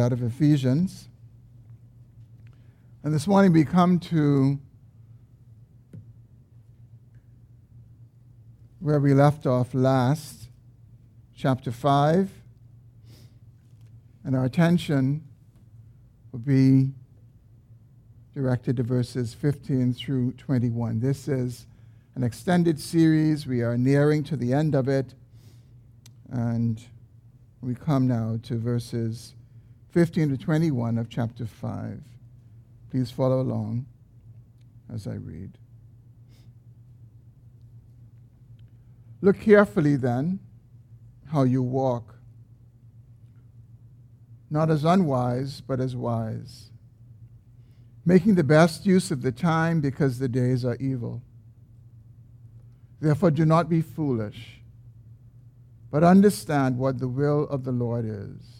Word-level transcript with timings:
letter 0.00 0.14
of 0.14 0.22
Ephesians. 0.22 1.10
And 3.02 3.12
this 3.12 3.26
morning 3.26 3.52
we 3.52 3.66
come 3.66 3.98
to 3.98 4.58
where 8.78 8.98
we 8.98 9.12
left 9.12 9.44
off 9.44 9.74
last, 9.74 10.48
chapter 11.36 11.70
5. 11.70 12.30
And 14.24 14.34
our 14.34 14.46
attention 14.46 15.22
will 16.32 16.38
be 16.38 16.92
directed 18.34 18.78
to 18.78 18.82
verses 18.82 19.34
15 19.34 19.92
through 19.92 20.32
21. 20.32 21.00
This 21.00 21.28
is 21.28 21.66
an 22.14 22.22
extended 22.22 22.80
series. 22.80 23.46
We 23.46 23.60
are 23.60 23.76
nearing 23.76 24.24
to 24.24 24.36
the 24.36 24.54
end 24.54 24.74
of 24.74 24.88
it. 24.88 25.12
And 26.30 26.82
we 27.60 27.74
come 27.74 28.08
now 28.08 28.38
to 28.44 28.56
verses 28.56 29.34
15 29.92 30.30
to 30.30 30.36
21 30.36 30.98
of 30.98 31.08
chapter 31.08 31.46
5. 31.46 32.00
Please 32.90 33.10
follow 33.10 33.40
along 33.40 33.86
as 34.92 35.06
I 35.06 35.14
read. 35.14 35.58
Look 39.20 39.40
carefully 39.40 39.96
then 39.96 40.40
how 41.30 41.42
you 41.42 41.62
walk, 41.62 42.14
not 44.50 44.70
as 44.70 44.84
unwise, 44.84 45.60
but 45.60 45.78
as 45.78 45.94
wise, 45.94 46.70
making 48.04 48.34
the 48.34 48.44
best 48.44 48.86
use 48.86 49.10
of 49.10 49.22
the 49.22 49.32
time 49.32 49.80
because 49.80 50.18
the 50.18 50.28
days 50.28 50.64
are 50.64 50.76
evil. 50.76 51.22
Therefore, 53.00 53.30
do 53.30 53.44
not 53.44 53.68
be 53.68 53.82
foolish 53.82 54.60
but 55.90 56.04
understand 56.04 56.78
what 56.78 56.98
the 56.98 57.08
will 57.08 57.44
of 57.44 57.64
the 57.64 57.72
Lord 57.72 58.04
is. 58.06 58.59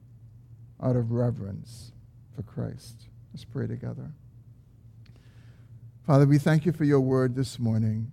out 0.81 0.95
of 0.95 1.11
reverence 1.11 1.91
for 2.35 2.43
Christ. 2.43 3.07
Let's 3.33 3.45
pray 3.45 3.67
together. 3.67 4.11
Father, 6.05 6.25
we 6.25 6.37
thank 6.37 6.65
you 6.65 6.71
for 6.71 6.83
your 6.83 6.99
word 6.99 7.35
this 7.35 7.59
morning. 7.59 8.11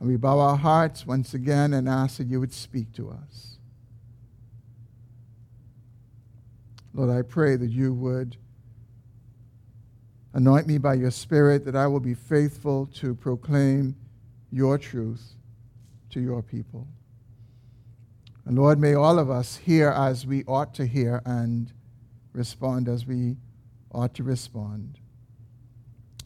And 0.00 0.08
we 0.08 0.16
bow 0.16 0.38
our 0.38 0.56
hearts 0.56 1.06
once 1.06 1.34
again 1.34 1.74
and 1.74 1.88
ask 1.88 2.18
that 2.18 2.26
you 2.26 2.40
would 2.40 2.52
speak 2.52 2.92
to 2.94 3.10
us. 3.10 3.58
Lord, 6.94 7.10
I 7.10 7.22
pray 7.22 7.56
that 7.56 7.70
you 7.70 7.92
would 7.92 8.36
anoint 10.32 10.66
me 10.66 10.78
by 10.78 10.94
your 10.94 11.10
Spirit, 11.10 11.64
that 11.64 11.76
I 11.76 11.86
will 11.86 12.00
be 12.00 12.14
faithful 12.14 12.86
to 12.94 13.14
proclaim 13.14 13.96
your 14.50 14.78
truth 14.78 15.34
to 16.10 16.20
your 16.20 16.42
people. 16.42 16.86
And 18.48 18.56
Lord, 18.56 18.80
may 18.80 18.94
all 18.94 19.18
of 19.18 19.28
us 19.30 19.58
hear 19.58 19.90
as 19.90 20.24
we 20.24 20.42
ought 20.44 20.72
to 20.76 20.86
hear 20.86 21.20
and 21.26 21.70
respond 22.32 22.88
as 22.88 23.04
we 23.04 23.36
ought 23.92 24.14
to 24.14 24.22
respond. 24.22 24.98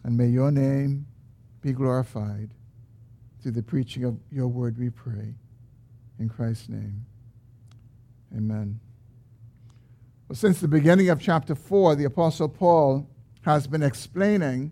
And 0.05 0.17
may 0.17 0.29
your 0.29 0.53
name 0.53 1.06
be 1.62 1.73
glorified 1.73 2.51
through 3.42 3.51
the 3.51 3.63
preaching 3.64 4.05
of 4.05 4.20
your 4.30 4.47
word, 4.47 4.79
we 4.79 4.89
pray. 4.89 5.35
In 6.20 6.29
Christ's 6.29 6.69
name, 6.69 7.05
amen. 8.36 8.79
Well, 10.29 10.36
since 10.36 10.61
the 10.61 10.68
beginning 10.68 11.08
of 11.08 11.20
chapter 11.20 11.57
4, 11.57 11.97
the 11.97 12.05
Apostle 12.05 12.48
Paul 12.48 13.11
has 13.41 13.67
been 13.67 13.83
explaining 13.83 14.70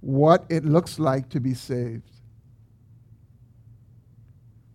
what 0.00 0.44
it 0.48 0.64
looks 0.64 1.00
like 1.00 1.28
to 1.30 1.40
be 1.40 1.54
saved 1.54 2.13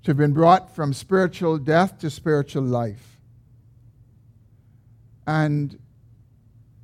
to 0.03 0.11
have 0.11 0.17
been 0.17 0.33
brought 0.33 0.73
from 0.73 0.93
spiritual 0.93 1.57
death 1.57 1.99
to 1.99 2.09
spiritual 2.09 2.63
life. 2.63 3.19
And 5.27 5.77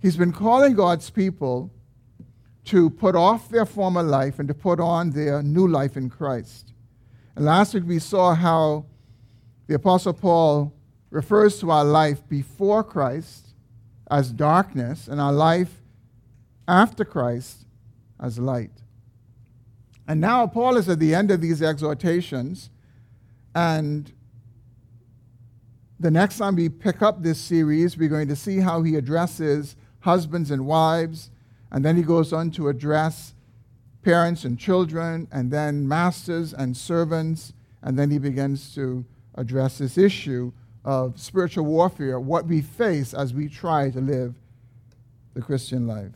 he's 0.02 0.18
been 0.18 0.34
calling 0.34 0.74
God's 0.74 1.10
people 1.10 1.72
to 2.66 2.90
put 2.90 3.16
off 3.16 3.50
their 3.50 3.66
former 3.66 4.04
life 4.04 4.40
and 4.40 4.48
to 4.48 4.54
put 4.54 4.80
on 4.80 5.12
their 5.12 5.42
new 5.42 5.68
life 5.68 5.96
in 5.98 6.10
Christ. 6.10 6.74
And 7.36 7.46
last 7.46 7.74
week 7.74 7.84
we 7.86 8.00
saw 8.00 8.34
how 8.34 8.86
the 9.68 9.76
Apostle 9.76 10.14
Paul 10.14 10.74
refers 11.10 11.60
to 11.60 11.72
our 11.72 11.86
life 11.86 12.28
before 12.28 12.84
Christ 12.84 13.54
as 14.10 14.32
darkness 14.32 15.08
and 15.08 15.20
our 15.20 15.34
life 15.34 15.82
after 16.68 17.06
Christ 17.06 17.66
as 18.20 18.40
light. 18.40 18.72
And 20.08 20.22
now 20.22 20.46
Paul 20.46 20.78
is 20.78 20.88
at 20.88 21.00
the 21.00 21.16
end 21.16 21.32
of 21.32 21.42
these 21.42 21.62
exhortations 21.62 22.70
and 23.56 24.12
the 26.00 26.12
next 26.12 26.38
time 26.38 26.56
we 26.56 26.68
pick 26.68 27.02
up 27.02 27.24
this 27.24 27.40
series, 27.40 27.98
we're 27.98 28.10
going 28.10 28.28
to 28.28 28.36
see 28.36 28.60
how 28.60 28.84
he 28.84 28.96
addresses 28.96 29.78
husbands 30.02 30.52
and 30.52 30.66
wives, 30.66 31.32
and 31.72 31.84
then 31.84 31.96
he 31.96 32.04
goes 32.04 32.34
on 32.34 32.52
to 32.52 32.68
address 32.68 33.34
parents 34.04 34.44
and 34.44 34.60
children, 34.60 35.28
and 35.32 35.50
then 35.50 35.88
masters 35.88 36.54
and 36.54 36.76
servants, 36.76 37.54
and 37.82 37.98
then 37.98 38.12
he 38.12 38.20
begins 38.20 38.76
to 38.76 39.06
address 39.36 39.78
this 39.78 39.98
issue 39.98 40.52
of 40.84 41.20
spiritual 41.20 41.66
warfare, 41.66 42.20
what 42.20 42.46
we 42.46 42.62
face 42.62 43.14
as 43.14 43.34
we 43.34 43.48
try 43.50 43.90
to 43.90 44.00
live 44.00 44.36
the 45.34 45.42
Christian 45.42 45.88
life. 45.88 46.12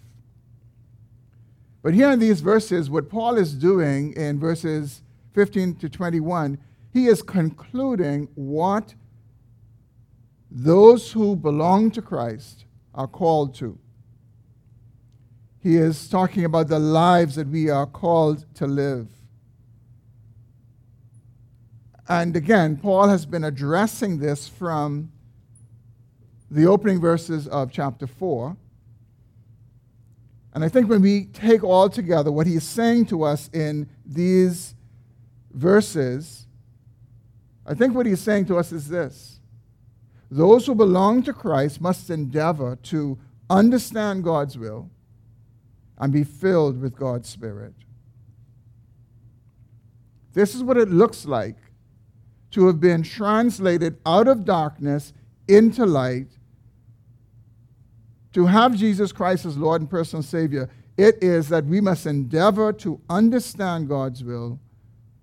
But 1.81 1.93
here 1.93 2.11
in 2.11 2.19
these 2.19 2.41
verses, 2.41 2.89
what 2.89 3.09
Paul 3.09 3.37
is 3.37 3.53
doing 3.53 4.13
in 4.13 4.39
verses 4.39 5.01
15 5.33 5.75
to 5.75 5.89
21 5.89 6.57
he 6.91 7.07
is 7.07 7.21
concluding 7.21 8.27
what 8.35 8.95
those 10.49 11.11
who 11.11 11.35
belong 11.35 11.91
to 11.91 12.01
Christ 12.01 12.65
are 12.93 13.07
called 13.07 13.53
to. 13.55 13.77
He 15.61 15.75
is 15.75 16.07
talking 16.07 16.45
about 16.45 16.67
the 16.67 16.79
lives 16.79 17.35
that 17.35 17.47
we 17.47 17.69
are 17.69 17.85
called 17.85 18.45
to 18.55 18.65
live. 18.65 19.07
And 22.07 22.35
again, 22.35 22.77
Paul 22.77 23.09
has 23.09 23.25
been 23.25 23.43
addressing 23.43 24.17
this 24.17 24.47
from 24.47 25.11
the 26.49 26.65
opening 26.65 26.99
verses 26.99 27.47
of 27.47 27.71
chapter 27.71 28.07
4. 28.07 28.57
And 30.53 30.63
I 30.63 30.69
think 30.69 30.89
when 30.89 31.03
we 31.03 31.25
take 31.25 31.63
all 31.63 31.89
together 31.89 32.31
what 32.31 32.47
he 32.47 32.55
is 32.55 32.63
saying 32.63 33.05
to 33.07 33.23
us 33.23 33.49
in 33.53 33.87
these 34.03 34.73
verses, 35.51 36.47
I 37.69 37.75
think 37.75 37.93
what 37.93 38.07
he's 38.07 38.19
saying 38.19 38.45
to 38.45 38.57
us 38.57 38.71
is 38.71 38.89
this 38.89 39.39
those 40.31 40.65
who 40.65 40.73
belong 40.73 41.23
to 41.23 41.33
Christ 41.33 41.79
must 41.79 42.09
endeavor 42.09 42.77
to 42.83 43.17
understand 43.49 44.23
God's 44.23 44.57
will 44.57 44.89
and 45.99 46.11
be 46.11 46.23
filled 46.23 46.81
with 46.81 46.95
God's 46.95 47.29
Spirit. 47.29 47.73
This 50.33 50.55
is 50.55 50.63
what 50.63 50.77
it 50.77 50.89
looks 50.89 51.25
like 51.25 51.57
to 52.51 52.67
have 52.67 52.79
been 52.79 53.03
translated 53.03 53.97
out 54.05 54.27
of 54.27 54.45
darkness 54.45 55.13
into 55.47 55.85
light, 55.85 56.37
to 58.33 58.45
have 58.47 58.75
Jesus 58.75 59.11
Christ 59.11 59.45
as 59.45 59.57
Lord 59.57 59.81
and 59.81 59.89
personal 59.89 60.23
Savior. 60.23 60.69
It 60.97 61.23
is 61.23 61.49
that 61.49 61.65
we 61.65 61.81
must 61.81 62.05
endeavor 62.05 62.73
to 62.73 62.99
understand 63.09 63.87
God's 63.87 64.23
will 64.23 64.59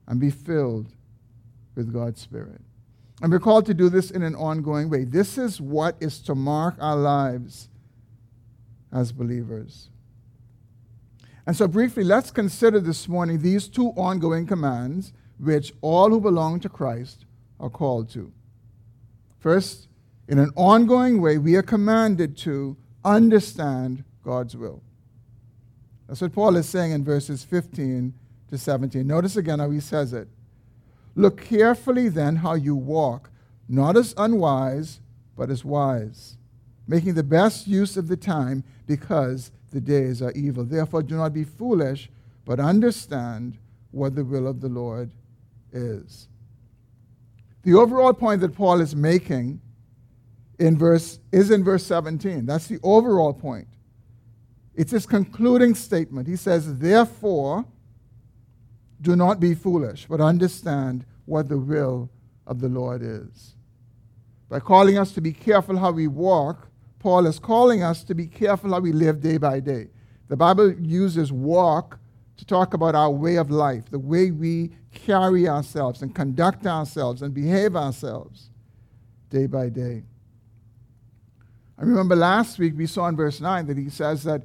and 0.07 0.21
be 0.21 0.31
filled 0.31 0.96
with 1.77 1.93
God's 1.93 2.21
Spirit. 2.21 2.61
And 3.23 3.31
we're 3.31 3.39
called 3.39 3.67
to 3.67 3.75
do 3.75 3.89
this 3.89 4.11
in 4.11 4.23
an 4.23 4.35
ongoing 4.35 4.91
way. 4.91 5.05
This 5.05 5.39
is 5.39 5.61
what 5.61 5.97
is 6.01 6.19
to 6.23 6.35
mark 6.35 6.75
our 6.81 6.97
lives 6.97 7.69
as 8.93 9.13
believers. 9.13 9.89
And 11.47 11.57
so, 11.57 11.69
briefly, 11.69 12.03
let's 12.03 12.31
consider 12.31 12.81
this 12.81 13.09
morning 13.09 13.41
these 13.41 13.69
two 13.69 13.89
ongoing 13.91 14.47
commands 14.47 15.13
which 15.39 15.73
all 15.81 16.11
who 16.11 16.21
belong 16.21 16.61
to 16.61 16.69
Christ 16.69 17.25
are 17.61 17.71
called 17.71 18.11
to. 18.11 18.33
First, 19.39 19.89
in 20.29 20.39
an 20.39 20.51
ongoing 20.57 21.21
way, 21.21 21.39
we 21.39 21.55
are 21.55 21.63
commanded 21.63 22.37
to 22.39 22.77
understand 23.05 24.03
God's 24.25 24.57
will. 24.57 24.83
That's 26.09 26.21
what 26.21 26.33
Paul 26.33 26.57
is 26.57 26.69
saying 26.69 26.93
in 26.93 27.05
verses 27.05 27.45
15 27.45 28.13
to 28.49 28.59
17. 28.59 29.07
Notice 29.07 29.37
again 29.37 29.59
how 29.59 29.71
he 29.71 29.81
says 29.81 30.13
it. 30.13 30.29
Look 31.17 31.41
carefully 31.41 32.11
then 32.11 32.37
how 32.37 32.55
you 32.55 32.77
walk, 32.77 33.31
not 33.69 33.97
as 33.97 34.15
unwise, 34.19 35.01
but 35.35 35.51
as 35.51 35.65
wise, 35.65 36.37
making 36.87 37.15
the 37.15 37.23
best 37.25 37.67
use 37.67 37.97
of 37.97 38.07
the 38.07 38.17
time 38.17 38.63
because 38.87 39.51
the 39.73 39.81
days 39.81 40.21
are 40.21 40.33
evil. 40.33 40.63
Therefore, 40.65 41.03
do 41.03 41.17
not 41.17 41.33
be 41.33 41.43
foolish, 41.43 42.11
but 42.45 42.61
understand 42.61 43.57
what 43.91 44.15
the 44.15 44.25
will 44.25 44.47
of 44.47 44.61
the 44.61 44.69
Lord 44.69 45.11
is. 45.73 46.29
The 47.63 47.75
overall 47.75 48.13
point 48.13 48.43
that 48.43 48.55
Paul 48.55 48.81
is 48.81 48.95
making 48.95 49.61
in 50.59 50.79
verse 50.79 51.19
is 51.33 51.51
in 51.51 51.65
verse 51.65 51.85
17. 51.85 52.47
That's 52.47 52.67
the 52.67 52.79
overall 52.83 53.33
point. 53.33 53.69
It's 54.75 54.93
his 54.93 55.07
concluding 55.07 55.75
statement. 55.75 56.29
He 56.29 56.37
says, 56.37 56.79
Therefore, 56.79 57.65
do 59.07 59.15
not 59.15 59.39
be 59.39 59.55
foolish, 59.55 60.07
but 60.09 60.21
understand 60.21 61.07
what 61.27 61.49
the 61.49 61.59
will 61.59 62.11
of 62.45 62.61
the 62.61 62.69
Lord 62.69 63.03
is. 63.03 63.55
By 64.49 64.59
calling 64.59 64.99
us 64.99 65.13
to 65.13 65.21
be 65.21 65.33
careful 65.33 65.79
how 65.79 65.93
we 65.93 66.09
walk, 66.09 66.69
Paul 66.99 67.27
is 67.27 67.39
calling 67.39 67.85
us 67.85 68.03
to 68.05 68.15
be 68.17 68.27
careful 68.27 68.73
how 68.73 68.81
we 68.81 68.91
live 68.93 69.21
day 69.21 69.39
by 69.39 69.61
day. 69.61 69.89
The 70.27 70.37
Bible 70.37 70.73
uses 70.73 71.31
walk 71.31 72.01
to 72.37 72.45
talk 72.45 72.75
about 72.75 72.97
our 72.97 73.11
way 73.11 73.37
of 73.37 73.49
life, 73.49 73.85
the 73.91 73.99
way 73.99 74.33
we 74.33 74.73
carry 74.93 75.49
ourselves 75.49 76.03
and 76.03 76.13
conduct 76.13 76.67
ourselves 76.67 77.23
and 77.23 77.33
behave 77.33 77.77
ourselves 77.77 78.51
day 79.31 79.47
by 79.47 79.69
day. 79.69 80.03
I 81.79 81.83
remember 81.83 82.17
last 82.17 82.59
week 82.59 82.75
we 82.77 82.87
saw 82.87 83.07
in 83.07 83.15
verse 83.15 83.41
9 83.41 83.67
that 83.67 83.79
he 83.79 83.89
says 83.89 84.25
that 84.25 84.43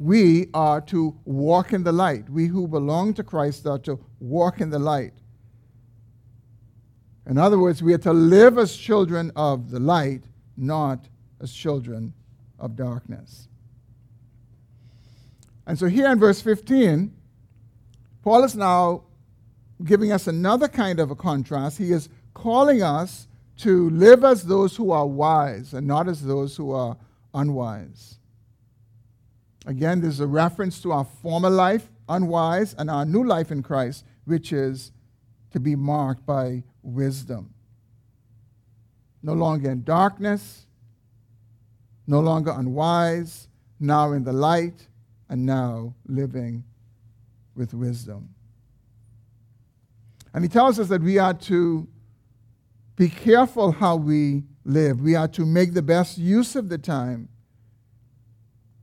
we 0.00 0.48
are 0.54 0.80
to 0.80 1.14
walk 1.26 1.74
in 1.74 1.84
the 1.84 1.92
light. 1.92 2.30
We 2.30 2.46
who 2.46 2.66
belong 2.66 3.12
to 3.14 3.22
Christ 3.22 3.66
are 3.66 3.78
to 3.80 4.00
walk 4.18 4.62
in 4.62 4.70
the 4.70 4.78
light. 4.78 5.12
In 7.26 7.36
other 7.36 7.58
words, 7.58 7.82
we 7.82 7.92
are 7.92 7.98
to 7.98 8.12
live 8.14 8.56
as 8.56 8.74
children 8.74 9.30
of 9.36 9.70
the 9.70 9.78
light, 9.78 10.22
not 10.56 11.06
as 11.38 11.52
children 11.52 12.14
of 12.58 12.76
darkness. 12.76 13.48
And 15.66 15.78
so 15.78 15.86
here 15.86 16.10
in 16.10 16.18
verse 16.18 16.40
15, 16.40 17.14
Paul 18.22 18.44
is 18.44 18.56
now 18.56 19.02
giving 19.84 20.12
us 20.12 20.26
another 20.26 20.66
kind 20.66 20.98
of 20.98 21.10
a 21.10 21.14
contrast. 21.14 21.76
He 21.76 21.92
is 21.92 22.08
calling 22.32 22.82
us 22.82 23.28
to 23.58 23.90
live 23.90 24.24
as 24.24 24.44
those 24.44 24.76
who 24.76 24.92
are 24.92 25.06
wise 25.06 25.74
and 25.74 25.86
not 25.86 26.08
as 26.08 26.24
those 26.24 26.56
who 26.56 26.72
are 26.72 26.96
unwise. 27.34 28.19
Again, 29.66 30.00
there's 30.00 30.20
a 30.20 30.26
reference 30.26 30.80
to 30.82 30.92
our 30.92 31.04
former 31.04 31.50
life, 31.50 31.90
unwise, 32.08 32.74
and 32.74 32.90
our 32.90 33.04
new 33.04 33.24
life 33.24 33.50
in 33.50 33.62
Christ, 33.62 34.04
which 34.24 34.52
is 34.52 34.92
to 35.50 35.60
be 35.60 35.76
marked 35.76 36.24
by 36.24 36.64
wisdom. 36.82 37.52
No 39.22 39.34
longer 39.34 39.70
in 39.70 39.84
darkness, 39.84 40.66
no 42.06 42.20
longer 42.20 42.52
unwise, 42.56 43.48
now 43.78 44.12
in 44.12 44.24
the 44.24 44.32
light, 44.32 44.88
and 45.28 45.44
now 45.44 45.94
living 46.06 46.64
with 47.54 47.74
wisdom. 47.74 48.30
And 50.32 50.44
he 50.44 50.48
tells 50.48 50.78
us 50.78 50.88
that 50.88 51.02
we 51.02 51.18
are 51.18 51.34
to 51.34 51.86
be 52.96 53.08
careful 53.08 53.72
how 53.72 53.96
we 53.96 54.44
live. 54.64 55.00
We 55.00 55.14
are 55.14 55.28
to 55.28 55.44
make 55.44 55.74
the 55.74 55.82
best 55.82 56.18
use 56.18 56.56
of 56.56 56.68
the 56.68 56.78
time. 56.78 57.28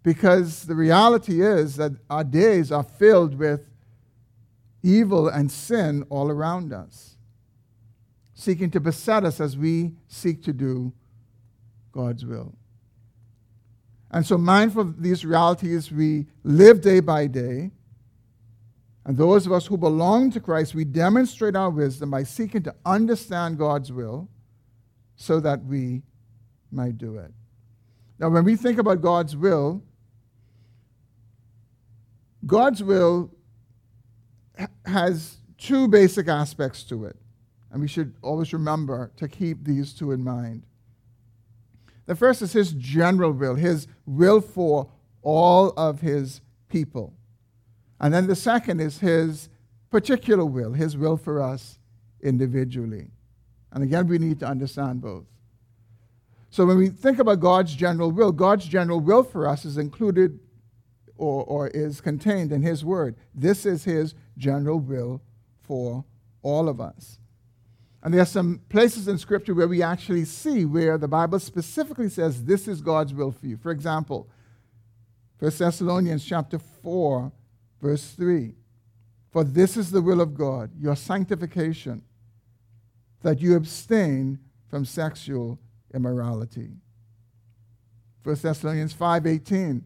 Because 0.07 0.63
the 0.63 0.73
reality 0.73 1.41
is 1.41 1.75
that 1.75 1.91
our 2.09 2.23
days 2.23 2.71
are 2.71 2.81
filled 2.81 3.37
with 3.37 3.67
evil 4.81 5.27
and 5.27 5.51
sin 5.51 6.05
all 6.09 6.31
around 6.31 6.71
us, 6.71 7.17
seeking 8.33 8.71
to 8.71 8.79
beset 8.79 9.25
us 9.25 9.41
as 9.41 9.57
we 9.57 9.95
seek 10.07 10.41
to 10.43 10.53
do 10.53 10.93
God's 11.91 12.25
will. 12.25 12.53
And 14.09 14.25
so, 14.25 14.37
mindful 14.37 14.83
of 14.83 15.03
these 15.03 15.25
realities, 15.25 15.91
we 15.91 16.27
live 16.41 16.79
day 16.79 17.01
by 17.01 17.27
day. 17.27 17.71
And 19.03 19.17
those 19.17 19.45
of 19.45 19.51
us 19.51 19.65
who 19.65 19.75
belong 19.75 20.31
to 20.31 20.39
Christ, 20.39 20.73
we 20.73 20.85
demonstrate 20.85 21.57
our 21.57 21.69
wisdom 21.69 22.11
by 22.11 22.23
seeking 22.23 22.63
to 22.63 22.73
understand 22.85 23.57
God's 23.57 23.91
will 23.91 24.29
so 25.17 25.41
that 25.41 25.65
we 25.65 26.01
might 26.71 26.97
do 26.97 27.17
it. 27.17 27.33
Now, 28.19 28.29
when 28.29 28.45
we 28.45 28.55
think 28.55 28.79
about 28.79 29.01
God's 29.01 29.35
will, 29.35 29.83
God's 32.47 32.81
will 32.81 33.31
has 34.85 35.37
two 35.57 35.87
basic 35.87 36.27
aspects 36.27 36.83
to 36.85 37.05
it. 37.05 37.15
And 37.71 37.81
we 37.81 37.87
should 37.87 38.15
always 38.21 38.53
remember 38.53 39.11
to 39.17 39.27
keep 39.27 39.63
these 39.63 39.93
two 39.93 40.11
in 40.11 40.23
mind. 40.23 40.63
The 42.05 42.15
first 42.15 42.41
is 42.41 42.53
his 42.53 42.71
general 42.71 43.31
will, 43.33 43.55
his 43.55 43.87
will 44.05 44.39
for 44.39 44.89
all 45.21 45.73
of 45.75 45.99
his 45.99 46.41
people. 46.69 47.13
And 47.99 48.13
then 48.13 48.27
the 48.27 48.35
second 48.35 48.79
is 48.79 48.99
his 48.99 49.49
particular 49.89 50.45
will, 50.45 50.73
his 50.73 50.95
will 50.95 51.17
for 51.17 51.41
us 51.41 51.79
individually. 52.21 53.07
And 53.71 53.83
again, 53.83 54.07
we 54.07 54.17
need 54.17 54.39
to 54.39 54.47
understand 54.47 55.01
both. 55.01 55.25
So 56.49 56.65
when 56.65 56.77
we 56.77 56.89
think 56.89 57.19
about 57.19 57.41
God's 57.41 57.75
general 57.75 58.11
will, 58.11 58.31
God's 58.31 58.65
general 58.65 59.01
will 59.01 59.23
for 59.23 59.47
us 59.47 59.65
is 59.65 59.77
included 59.77 60.39
or, 61.17 61.43
or 61.43 61.67
is 61.67 62.01
contained 62.01 62.51
in 62.51 62.61
his 62.61 62.83
word. 62.85 63.15
This 63.33 63.65
is 63.65 63.83
his 63.83 64.13
general 64.37 64.79
will 64.79 65.21
for 65.61 66.05
all 66.41 66.69
of 66.69 66.79
us. 66.79 67.19
And 68.03 68.13
there 68.13 68.21
are 68.21 68.25
some 68.25 68.61
places 68.69 69.07
in 69.07 69.17
Scripture 69.17 69.53
where 69.53 69.67
we 69.67 69.81
actually 69.81 70.25
see 70.25 70.65
where 70.65 70.97
the 70.97 71.07
Bible 71.07 71.39
specifically 71.39 72.09
says 72.09 72.43
this 72.43 72.67
is 72.67 72.81
God's 72.81 73.13
will 73.13 73.31
for 73.31 73.47
you. 73.47 73.57
For 73.57 73.71
example, 73.71 74.29
1 75.39 75.51
Thessalonians 75.57 76.25
chapter 76.25 76.59
4, 76.59 77.31
Verse 77.81 78.11
3 78.11 78.53
For 79.31 79.43
this 79.43 79.77
is 79.77 79.91
the 79.91 80.01
will 80.01 80.21
of 80.21 80.33
God, 80.33 80.71
your 80.79 80.95
sanctification, 80.95 82.01
that 83.21 83.41
you 83.41 83.55
abstain 83.55 84.39
from 84.69 84.85
sexual 84.85 85.59
immorality. 85.93 86.71
1 88.23 88.35
Thessalonians 88.41 88.93
5:18 88.93 89.83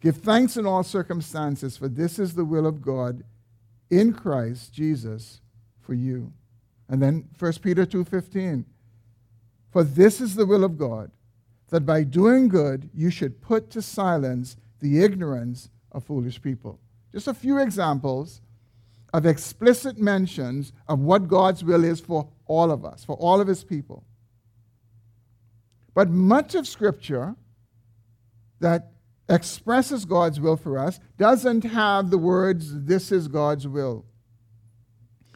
Give 0.00 0.16
thanks 0.16 0.56
in 0.56 0.66
all 0.66 0.82
circumstances 0.82 1.76
for 1.76 1.88
this 1.88 2.18
is 2.18 2.34
the 2.34 2.44
will 2.44 2.66
of 2.66 2.82
God 2.82 3.24
in 3.90 4.12
Christ 4.12 4.72
Jesus 4.72 5.40
for 5.80 5.94
you. 5.94 6.32
And 6.88 7.02
then 7.02 7.28
1 7.38 7.62
Peter 7.62 7.84
2:15 7.84 8.64
For 9.70 9.82
this 9.82 10.20
is 10.20 10.34
the 10.34 10.46
will 10.46 10.64
of 10.64 10.78
God 10.78 11.10
that 11.68 11.84
by 11.84 12.04
doing 12.04 12.48
good 12.48 12.90
you 12.94 13.10
should 13.10 13.40
put 13.40 13.70
to 13.70 13.82
silence 13.82 14.56
the 14.80 15.02
ignorance 15.02 15.70
of 15.92 16.04
foolish 16.04 16.40
people. 16.40 16.78
Just 17.12 17.28
a 17.28 17.34
few 17.34 17.58
examples 17.58 18.40
of 19.12 19.26
explicit 19.26 19.98
mentions 19.98 20.72
of 20.86 21.00
what 21.00 21.28
God's 21.28 21.64
will 21.64 21.84
is 21.84 22.00
for 22.00 22.28
all 22.46 22.70
of 22.70 22.84
us, 22.84 23.04
for 23.04 23.16
all 23.16 23.40
of 23.40 23.48
his 23.48 23.64
people. 23.64 24.04
But 25.94 26.10
much 26.10 26.54
of 26.54 26.68
Scripture 26.68 27.34
that 28.60 28.92
expresses 29.28 30.04
God's 30.04 30.40
will 30.40 30.56
for 30.56 30.78
us 30.78 31.00
doesn't 31.16 31.64
have 31.64 32.10
the 32.10 32.18
words, 32.18 32.84
this 32.84 33.12
is 33.12 33.28
God's 33.28 33.68
will. 33.68 34.04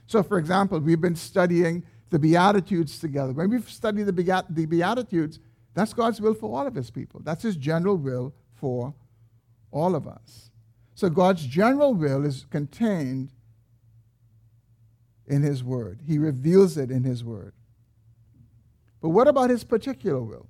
So, 0.07 0.23
for 0.23 0.39
example, 0.39 0.79
we've 0.81 1.01
been 1.01 1.17
studying 1.17 1.85
the 2.11 2.19
Beatitudes 2.19 2.99
together. 2.99 3.33
When 3.33 3.51
we've 3.51 3.69
studied 3.71 4.05
the, 4.05 4.45
the 4.51 4.67
Beatitudes, 4.67 5.39
that's 5.75 5.95
God's 5.95 6.21
will 6.21 6.35
for 6.35 6.59
all 6.59 6.67
of 6.67 6.75
his 6.75 6.91
people. 6.91 7.21
That's 7.23 7.43
his 7.43 7.57
general 7.57 7.97
will 7.97 8.35
for 8.55 8.95
all 9.71 9.95
of 9.95 10.07
us. 10.07 10.51
So 10.95 11.09
God's 11.09 11.45
general 11.47 11.95
will 11.95 12.25
is 12.25 12.47
contained 12.51 13.33
in 15.27 15.43
His 15.43 15.65
Word, 15.65 16.01
He 16.07 16.19
reveals 16.19 16.77
it 16.77 16.91
in 16.91 17.05
His 17.05 17.25
Word. 17.25 17.55
But 19.01 19.11
what 19.11 19.29
about 19.29 19.51
His 19.51 19.65
particular 19.65 20.23
will? 20.23 20.47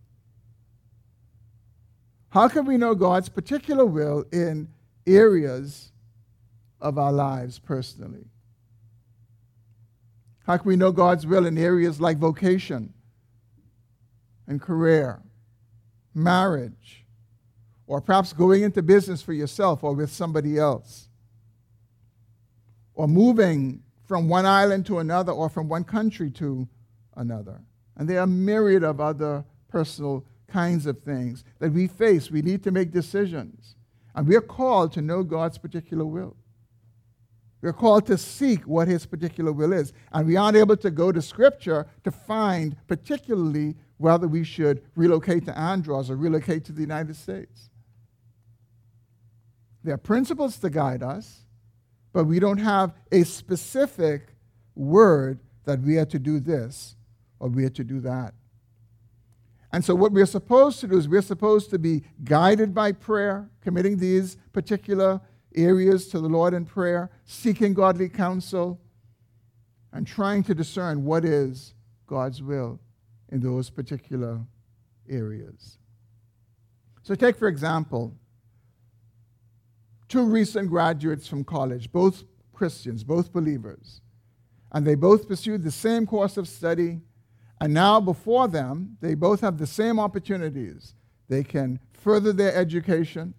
How 2.33 2.49
can 2.49 2.65
we 2.65 2.79
know 2.79 2.95
God's 2.95 3.29
particular 3.29 3.85
will 3.85 4.25
in 4.33 4.69
areas 5.07 5.93
of 6.81 6.97
our 6.97 7.13
lives 7.13 7.59
personally? 7.59 8.25
How 10.47 10.57
can 10.57 10.67
we 10.67 10.77
know 10.77 10.93
God's 10.93 11.27
will 11.27 11.45
in 11.45 11.59
areas 11.59 12.01
like 12.01 12.17
vocation 12.17 12.95
and 14.47 14.63
career, 14.63 15.21
marriage, 16.15 17.05
or 17.87 18.01
perhaps 18.01 18.33
going 18.33 18.63
into 18.63 18.81
business 18.81 19.21
for 19.21 19.35
yourself 19.35 19.85
or 19.85 19.93
with 19.93 20.11
somebody 20.11 20.59
else, 20.59 21.11
or 22.95 23.07
moving 23.07 23.83
from 24.09 24.31
one 24.31 24.47
island 24.47 24.87
to 24.87 25.01
another 25.01 25.33
or 25.33 25.51
from 25.51 25.69
one 25.69 25.85
country 25.85 26.31
to 26.31 26.67
another. 27.15 27.61
And 27.95 28.09
there 28.09 28.21
are 28.21 28.25
a 28.25 28.27
myriad 28.27 28.85
of 28.85 29.03
other 29.03 29.45
personal 29.69 30.25
kinds 30.53 30.87
of 30.87 31.01
things 31.01 31.45
that 31.59 31.73
we 31.73 31.87
face. 31.87 32.31
We 32.31 32.43
need 32.43 32.63
to 32.65 32.71
make 32.71 32.91
decisions. 32.91 33.77
And 34.15 34.29
we 34.29 34.37
are 34.37 34.43
called 34.43 34.93
to 34.93 35.03
know 35.03 35.23
God's 35.23 35.59
particular 35.59 36.05
will. 36.05 36.37
We're 37.63 37.73
called 37.73 38.07
to 38.07 38.19
seek 38.19 38.67
what 38.67 38.89
His 38.89 39.07
particular 39.07 39.53
will 39.53 39.73
is. 39.73 39.93
And 40.13 40.27
we 40.27 40.37
aren't 40.37 40.57
able 40.57 40.77
to 40.79 40.91
go 40.91 41.13
to 41.13 41.23
Scripture 41.23 41.87
to 42.05 42.11
find 42.11 42.77
particularly 42.89 43.77
whether 43.99 44.27
we 44.27 44.43
should 44.43 44.83
relocate 44.97 45.45
to 45.47 45.57
Andros 45.57 46.11
or 46.11 46.17
relocate 46.17 46.65
to 46.65 46.73
the 46.73 46.81
United 46.81 47.15
States. 47.15 47.71
There 49.85 49.95
are 49.95 49.99
principles 49.99 50.59
to 50.59 50.71
guide 50.71 51.03
us, 51.03 51.45
but 52.13 52.25
we 52.25 52.41
don't 52.41 52.59
have 52.59 52.93
a 53.11 53.23
specific 53.23 54.35
word 54.75 55.39
that 55.65 55.81
we 55.81 55.99
are 55.99 56.07
to 56.07 56.19
do 56.19 56.41
this 56.41 56.97
or 57.39 57.49
we 57.49 57.65
are 57.65 57.71
to 57.71 57.85
do 57.85 58.01
that. 58.01 58.35
And 59.73 59.83
so, 59.83 59.95
what 59.95 60.13
we're 60.13 60.27
supposed 60.27 60.81
to 60.81 60.87
do 60.87 60.99
is 60.99 61.09
we're 61.09 61.23
supposed 61.23 61.71
to 61.71 61.79
be 61.79 62.03
guided 62.25 62.75
by 62.75 62.93
prayer, 62.93 63.49
committing 63.63 63.97
these 63.97 64.37
particular 64.53 65.21
areas 65.55 66.09
to 66.09 66.21
the 66.21 66.29
Lord 66.29 66.53
in 66.53 66.67
prayer, 66.67 67.11
seeking 67.25 67.73
godly 67.73 68.11
counsel, 68.11 68.81
and 69.93 70.07
trying 70.07 70.43
to 70.45 70.55
discern 70.55 71.05
what 71.05 71.25
is 71.25 71.75
God's 72.07 72.43
will 72.43 72.81
in 73.31 73.41
those 73.41 73.71
particular 73.71 74.41
areas. 75.09 75.79
So, 77.03 77.15
take 77.15 77.37
for 77.37 77.49
example, 77.49 78.15
two 80.09 80.25
recent 80.25 80.69
graduates 80.69 81.27
from 81.27 81.45
college, 81.45 81.91
both 81.91 82.25
Christians, 82.53 83.05
both 83.05 83.33
believers, 83.33 84.03
and 84.71 84.87
they 84.87 84.97
both 84.97 85.27
pursued 85.27 85.63
the 85.63 85.71
same 85.71 86.07
course 86.07 86.37
of 86.37 86.47
study 86.47 87.01
and 87.63 87.73
now, 87.73 88.01
before 88.01 88.49
them, 88.49 88.97
they 89.01 89.15
both 89.15 89.41
have 89.41 89.57
the 89.57 89.69
same 89.69 90.01
opportunities. 90.01 90.97
They 91.29 91.45
can 91.45 91.79
further 91.93 92.33
their 92.33 92.53
education, 92.53 93.35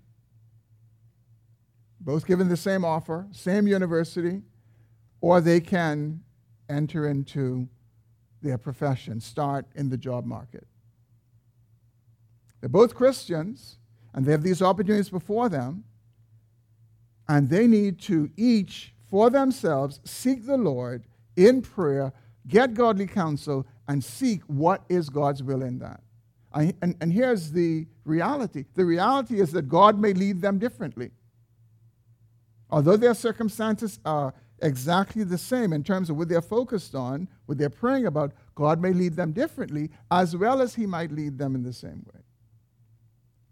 both 1.99 2.25
given 2.25 2.47
the 2.47 2.55
same 2.55 2.85
offer, 2.85 3.27
same 3.31 3.67
university, 3.67 4.41
or 5.19 5.41
they 5.41 5.59
can 5.59 6.21
enter 6.69 7.05
into 7.05 7.67
their 8.41 8.57
profession, 8.57 9.19
start 9.19 9.65
in 9.75 9.89
the 9.89 9.97
job 9.97 10.25
market. 10.25 10.65
They're 12.61 12.69
both 12.69 12.95
Christians, 12.95 13.77
and 14.13 14.25
they 14.25 14.31
have 14.31 14.43
these 14.43 14.61
opportunities 14.61 15.09
before 15.09 15.49
them, 15.49 15.83
and 17.27 17.49
they 17.49 17.67
need 17.67 17.99
to 18.03 18.29
each, 18.37 18.93
for 19.09 19.29
themselves, 19.29 19.99
seek 20.05 20.45
the 20.45 20.55
Lord 20.55 21.03
in 21.35 21.61
prayer, 21.61 22.13
get 22.47 22.73
godly 22.73 23.07
counsel, 23.07 23.67
and 23.87 24.03
seek 24.03 24.41
what 24.43 24.83
is 24.89 25.09
God's 25.09 25.43
will 25.43 25.61
in 25.61 25.79
that. 25.79 26.01
I, 26.53 26.73
and, 26.81 26.95
and 27.01 27.11
here's 27.11 27.51
the 27.51 27.87
reality 28.05 28.65
the 28.75 28.85
reality 28.85 29.39
is 29.39 29.51
that 29.53 29.67
God 29.67 29.99
may 29.99 30.13
lead 30.13 30.41
them 30.41 30.59
differently. 30.59 31.11
Although 32.69 32.97
their 32.97 33.13
circumstances 33.13 33.99
are 34.05 34.33
exactly 34.61 35.23
the 35.23 35.37
same 35.37 35.73
in 35.73 35.83
terms 35.83 36.09
of 36.09 36.17
what 36.17 36.29
they're 36.29 36.41
focused 36.41 36.95
on, 36.95 37.27
what 37.45 37.57
they're 37.57 37.69
praying 37.69 38.05
about, 38.05 38.33
God 38.55 38.81
may 38.81 38.93
lead 38.93 39.15
them 39.15 39.31
differently, 39.31 39.89
as 40.09 40.35
well 40.35 40.61
as 40.61 40.75
He 40.75 40.85
might 40.85 41.11
lead 41.11 41.37
them 41.37 41.55
in 41.55 41.63
the 41.63 41.73
same 41.73 42.05
way. 42.13 42.21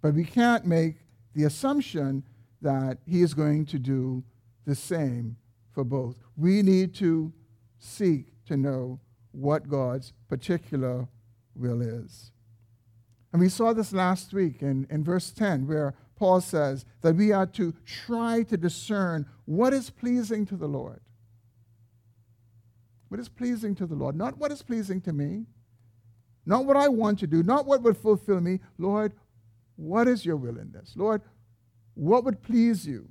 But 0.02 0.14
we 0.14 0.24
can't 0.24 0.66
make 0.66 0.98
the 1.34 1.44
assumption 1.44 2.24
that 2.62 3.00
He 3.06 3.22
is 3.22 3.34
going 3.34 3.66
to 3.68 3.80
do 3.80 4.24
the 4.66 4.76
same 4.76 5.38
for 5.72 5.84
both. 5.84 6.18
We 6.36 6.62
need 6.62 6.94
to 6.96 7.32
seek 7.80 8.28
to 8.46 8.58
know 8.58 9.00
what 9.32 9.70
God's 9.70 10.14
particular 10.28 11.08
will 11.56 11.82
is. 11.82 12.32
And 13.32 13.42
we 13.42 13.50
saw 13.50 13.74
this 13.74 13.94
last 13.94 14.34
week 14.34 14.62
in, 14.62 14.88
in 14.90 15.04
verse 15.04 15.32
10, 15.32 15.68
where 15.68 15.94
Paul 16.18 16.42
says 16.42 16.86
that 17.02 17.16
we 17.16 17.32
are 17.32 17.48
to 17.48 17.74
try 17.86 18.44
to 18.44 18.58
discern 18.58 19.26
what 19.46 19.74
is 19.74 19.90
pleasing 19.90 20.46
to 20.48 20.58
the 20.58 20.68
Lord. 20.68 21.02
What 23.08 23.20
is 23.20 23.30
pleasing 23.30 23.76
to 23.76 23.86
the 23.86 23.96
Lord? 23.96 24.16
Not 24.16 24.38
what 24.38 24.52
is 24.52 24.62
pleasing 24.62 25.02
to 25.02 25.14
me, 25.14 25.46
not 26.46 26.66
what 26.66 26.78
I 26.78 26.88
want 26.88 27.20
to 27.20 27.28
do, 27.28 27.44
not 27.44 27.66
what 27.66 27.82
would 27.84 27.98
fulfill 27.98 28.42
me. 28.42 28.60
Lord, 28.78 29.14
what 29.76 30.08
is 30.08 30.26
your 30.26 30.36
will 30.36 30.58
in 30.58 30.72
this? 30.72 30.94
Lord, 30.96 31.22
what 31.94 32.24
would 32.24 32.42
please 32.42 32.86
you 32.86 33.10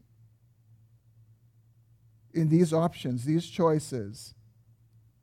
in 2.33 2.49
these 2.49 2.73
options, 2.73 3.25
these 3.25 3.47
choices 3.47 4.35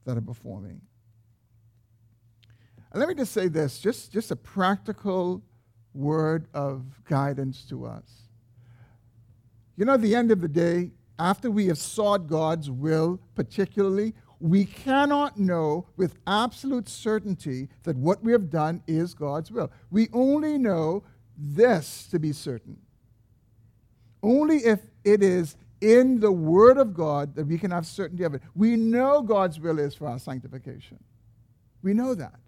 that 0.08 0.18
are 0.18 0.22
before 0.22 0.62
me? 0.62 0.80
And 2.92 3.00
let 3.00 3.10
me 3.10 3.14
just 3.14 3.34
say 3.34 3.50
this 3.50 3.80
just, 3.80 4.12
just 4.12 4.32
a 4.32 4.36
practical 4.36 5.44
word 5.94 6.48
of 6.54 6.84
guidance 7.06 7.66
to 7.66 7.86
us. 7.86 8.30
You 9.76 9.86
know, 9.86 9.94
at 9.94 10.02
the 10.02 10.16
end 10.16 10.32
of 10.32 10.42
the 10.42 10.48
day, 10.48 10.92
after 11.20 11.52
we 11.52 11.68
have 11.68 11.78
sought 11.78 12.28
God's 12.28 12.72
will, 12.72 13.20
particularly, 13.36 14.14
we 14.40 14.66
cannot 14.66 15.38
know 15.38 15.88
with 15.98 16.16
absolute 16.26 16.88
certainty 16.88 17.68
that 17.84 17.98
what 17.98 18.24
we 18.24 18.32
have 18.32 18.50
done 18.50 18.82
is 18.88 19.14
God's 19.14 19.52
will. 19.52 19.72
We 19.92 20.08
only 20.14 20.58
know 20.58 21.04
this 21.38 22.08
to 22.12 22.20
be 22.20 22.32
certain. 22.32 22.78
Only 24.24 24.58
if 24.58 24.80
it 25.04 25.22
is 25.22 25.56
in 25.82 26.20
the 26.20 26.32
Word 26.32 26.78
of 26.78 26.94
God 26.94 27.36
that 27.36 27.46
we 27.46 27.58
can 27.58 27.72
have 27.72 27.86
certainty 27.86 28.24
of 28.24 28.34
it. 28.34 28.42
We 28.56 28.76
know 28.76 29.22
God's 29.22 29.60
will 29.60 29.80
is 29.80 29.94
for 29.94 30.08
our 30.08 30.20
sanctification. 30.20 31.04
We 31.84 31.94
know 31.94 32.16
that. 32.16 32.40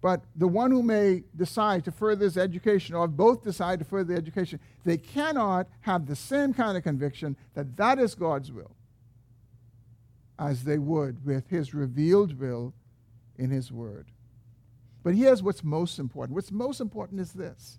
But 0.00 0.22
the 0.36 0.46
one 0.46 0.70
who 0.70 0.82
may 0.82 1.24
decide 1.34 1.84
to 1.86 1.90
further 1.90 2.24
his 2.24 2.36
education, 2.36 2.94
or 2.94 3.08
both 3.08 3.42
decide 3.42 3.80
to 3.80 3.84
further 3.84 4.08
their 4.08 4.18
education, 4.18 4.60
they 4.84 4.98
cannot 4.98 5.66
have 5.80 6.06
the 6.06 6.14
same 6.14 6.54
kind 6.54 6.76
of 6.76 6.84
conviction 6.84 7.36
that 7.54 7.76
that 7.76 7.98
is 7.98 8.14
God's 8.14 8.52
will 8.52 8.76
as 10.38 10.64
they 10.64 10.78
would 10.78 11.24
with 11.24 11.48
his 11.48 11.74
revealed 11.74 12.38
will 12.38 12.74
in 13.36 13.50
his 13.50 13.72
word. 13.72 14.06
But 15.02 15.14
here's 15.14 15.42
what's 15.42 15.64
most 15.64 15.98
important. 15.98 16.34
What's 16.34 16.52
most 16.52 16.80
important 16.80 17.20
is 17.20 17.32
this 17.32 17.78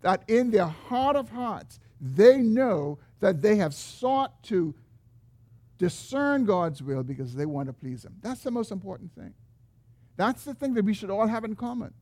that 0.00 0.22
in 0.28 0.50
their 0.52 0.66
heart 0.66 1.16
of 1.16 1.28
hearts, 1.28 1.80
they 2.00 2.38
know 2.38 2.98
that 3.20 3.42
they 3.42 3.56
have 3.56 3.74
sought 3.74 4.42
to 4.44 4.74
discern 5.78 6.44
God's 6.44 6.82
will 6.82 7.02
because 7.02 7.34
they 7.34 7.46
want 7.46 7.68
to 7.68 7.72
please 7.72 8.04
Him. 8.04 8.16
That's 8.20 8.42
the 8.42 8.50
most 8.50 8.70
important 8.70 9.14
thing. 9.14 9.34
That's 10.16 10.44
the 10.44 10.54
thing 10.54 10.74
that 10.74 10.84
we 10.84 10.94
should 10.94 11.10
all 11.10 11.26
have 11.26 11.44
in 11.44 11.54
common. 11.54 11.94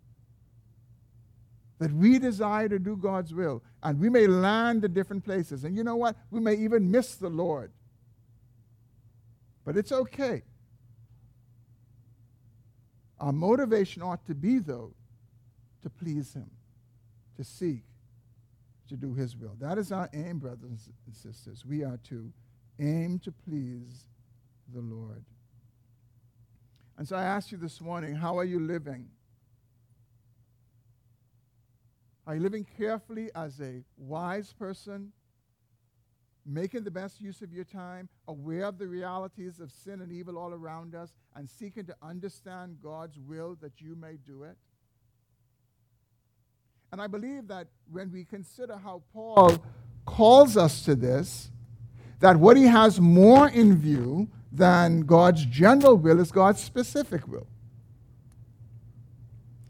That 1.79 1.93
we 1.93 2.19
desire 2.19 2.69
to 2.71 2.79
do 2.79 2.97
God's 2.97 3.35
will. 3.35 3.63
And 3.83 4.01
we 4.01 4.09
may 4.09 4.27
land 4.27 4.85
in 4.85 4.95
different 4.95 5.25
places. 5.25 5.65
And 5.65 5.77
you 5.77 5.85
know 5.85 5.97
what? 5.97 6.17
We 6.31 6.41
may 6.41 6.55
even 6.55 6.91
miss 6.91 7.17
the 7.17 7.29
Lord. 7.29 7.71
But 9.65 9.77
it's 9.77 9.93
okay. 9.93 10.43
Our 13.21 13.33
motivation 13.33 14.03
ought 14.03 14.25
to 14.27 14.35
be, 14.35 14.59
though, 14.59 14.93
to 15.83 15.91
please 15.91 16.33
Him, 16.33 16.51
to 17.37 17.45
seek 17.45 17.83
to 18.89 18.97
do 18.97 19.15
His 19.15 19.37
will. 19.37 19.57
That 19.61 19.79
is 19.79 19.93
our 19.93 20.09
aim, 20.13 20.39
brothers 20.39 20.91
and 21.07 21.15
sisters. 21.15 21.65
We 21.65 21.85
are 21.85 21.99
to 22.09 22.33
aim 22.79 23.19
to 23.21 23.33
please 23.33 24.09
the 24.73 24.81
Lord. 24.81 25.25
And 26.99 27.07
so 27.07 27.17
I 27.17 27.25
ask 27.25 27.53
you 27.53 27.59
this 27.59 27.81
morning 27.81 28.15
how 28.15 28.39
are 28.39 28.45
you 28.45 28.61
living? 28.61 29.09
Are 32.27 32.35
you 32.35 32.41
living 32.41 32.67
carefully 32.77 33.31
as 33.37 33.61
a 33.61 33.85
wise 33.97 34.53
person, 34.53 35.13
making 36.45 36.83
the 36.83 36.91
best 36.91 37.21
use 37.21 37.41
of 37.41 37.53
your 37.53 37.65
time, 37.65 38.09
aware 38.27 38.65
of 38.65 38.79
the 38.79 38.89
realities 38.89 39.61
of 39.61 39.71
sin 39.71 40.01
and 40.01 40.11
evil 40.11 40.37
all 40.37 40.53
around 40.53 40.95
us, 40.95 41.13
and 41.37 41.49
seeking 41.49 41.85
to 41.85 41.95
understand 42.03 42.79
God's 42.83 43.19
will 43.19 43.57
that 43.61 43.81
you 43.81 43.95
may 43.95 44.17
do 44.27 44.43
it? 44.43 44.57
And 46.93 47.01
I 47.01 47.07
believe 47.07 47.49
that 47.49 47.67
when 47.91 48.13
we 48.13 48.25
consider 48.25 48.77
how 48.77 49.03
Paul 49.13 49.63
calls 50.05 50.57
us 50.57 50.85
to 50.85 50.95
this, 50.95 51.51
that 52.21 52.37
what 52.37 52.57
he 52.57 52.65
has 52.65 53.01
more 53.01 53.49
in 53.49 53.77
view 53.77 54.29
than 54.53 55.01
God's 55.01 55.45
general 55.45 55.97
will 55.97 56.21
is 56.21 56.33
God's 56.33 56.63
specific 56.63 57.29
will. 57.29 57.47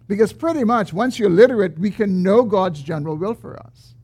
Because 0.06 0.32
pretty 0.32 0.62
much 0.62 0.92
once 0.92 1.18
you're 1.18 1.30
literate, 1.30 1.78
we 1.78 1.90
can 1.90 2.22
know 2.22 2.44
God's 2.44 2.80
general 2.80 3.16
will 3.16 3.34
for 3.34 3.58
us. 3.58 3.94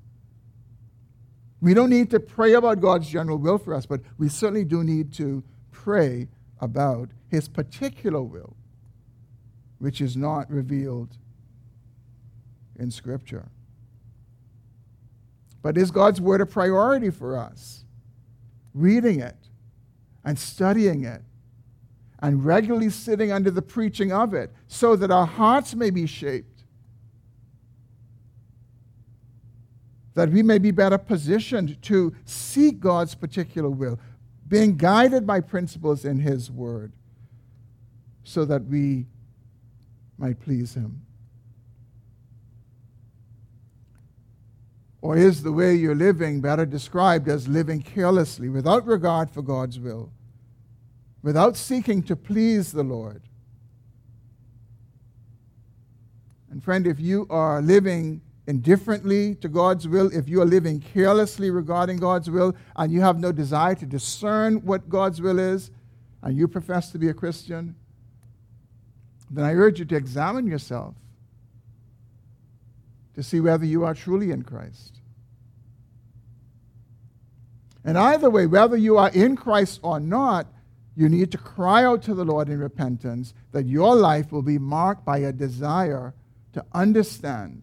We 1.60 1.74
don't 1.74 1.90
need 1.90 2.10
to 2.10 2.18
pray 2.18 2.54
about 2.54 2.80
God's 2.80 3.08
general 3.08 3.38
will 3.38 3.58
for 3.58 3.72
us, 3.72 3.86
but 3.86 4.00
we 4.18 4.28
certainly 4.28 4.64
do 4.64 4.82
need 4.82 5.12
to 5.14 5.44
pray 5.70 6.26
about 6.60 7.10
his 7.28 7.48
particular 7.48 8.20
will, 8.20 8.56
which 9.78 10.00
is 10.00 10.16
not 10.16 10.50
revealed 10.50 11.16
in 12.78 12.90
Scripture. 12.90 13.48
But 15.62 15.78
is 15.78 15.90
God's 15.90 16.20
word 16.20 16.40
a 16.40 16.46
priority 16.46 17.10
for 17.10 17.36
us? 17.36 17.84
Reading 18.74 19.20
it, 19.20 19.36
and 20.24 20.38
studying 20.38 21.04
it 21.04 21.22
and 22.20 22.44
regularly 22.44 22.88
sitting 22.88 23.32
under 23.32 23.50
the 23.50 23.62
preaching 23.62 24.12
of 24.12 24.32
it 24.32 24.52
so 24.68 24.94
that 24.96 25.10
our 25.10 25.26
hearts 25.26 25.74
may 25.74 25.90
be 25.90 26.06
shaped, 26.06 26.62
that 30.14 30.30
we 30.30 30.42
may 30.42 30.58
be 30.58 30.70
better 30.70 30.98
positioned 30.98 31.80
to 31.82 32.14
seek 32.24 32.78
God's 32.78 33.14
particular 33.14 33.68
will, 33.68 33.98
being 34.46 34.76
guided 34.76 35.26
by 35.26 35.40
principles 35.40 36.04
in 36.04 36.20
His 36.20 36.50
Word, 36.50 36.92
so 38.22 38.44
that 38.44 38.64
we 38.66 39.06
might 40.16 40.38
please 40.38 40.74
Him? 40.74 41.02
Or 45.02 45.16
is 45.16 45.42
the 45.42 45.52
way 45.52 45.74
you're 45.74 45.96
living 45.96 46.40
better 46.40 46.64
described 46.64 47.28
as 47.28 47.48
living 47.48 47.82
carelessly, 47.82 48.48
without 48.48 48.86
regard 48.86 49.30
for 49.30 49.42
God's 49.42 49.78
will, 49.80 50.12
without 51.22 51.56
seeking 51.56 52.04
to 52.04 52.14
please 52.14 52.70
the 52.70 52.84
Lord? 52.84 53.20
And 56.50 56.62
friend, 56.62 56.86
if 56.86 57.00
you 57.00 57.26
are 57.30 57.60
living 57.60 58.22
indifferently 58.46 59.34
to 59.36 59.48
God's 59.48 59.88
will, 59.88 60.08
if 60.16 60.28
you 60.28 60.40
are 60.40 60.46
living 60.46 60.80
carelessly 60.80 61.50
regarding 61.50 61.96
God's 61.96 62.30
will, 62.30 62.54
and 62.76 62.92
you 62.92 63.00
have 63.00 63.18
no 63.18 63.32
desire 63.32 63.74
to 63.74 63.86
discern 63.86 64.64
what 64.64 64.88
God's 64.88 65.20
will 65.20 65.40
is, 65.40 65.72
and 66.22 66.36
you 66.36 66.46
profess 66.46 66.90
to 66.92 66.98
be 66.98 67.08
a 67.08 67.14
Christian, 67.14 67.74
then 69.32 69.44
I 69.44 69.54
urge 69.54 69.80
you 69.80 69.84
to 69.86 69.96
examine 69.96 70.46
yourself 70.46 70.94
to 73.14 73.22
see 73.22 73.40
whether 73.40 73.64
you 73.64 73.84
are 73.84 73.94
truly 73.94 74.30
in 74.30 74.42
Christ. 74.42 75.00
And 77.84 77.98
either 77.98 78.30
way, 78.30 78.46
whether 78.46 78.76
you 78.76 78.96
are 78.96 79.10
in 79.10 79.36
Christ 79.36 79.80
or 79.82 79.98
not, 79.98 80.46
you 80.94 81.08
need 81.08 81.32
to 81.32 81.38
cry 81.38 81.84
out 81.84 82.02
to 82.02 82.14
the 82.14 82.24
Lord 82.24 82.48
in 82.48 82.58
repentance 82.58 83.34
that 83.52 83.66
your 83.66 83.96
life 83.96 84.30
will 84.30 84.42
be 84.42 84.58
marked 84.58 85.04
by 85.04 85.18
a 85.18 85.32
desire 85.32 86.14
to 86.52 86.64
understand 86.72 87.62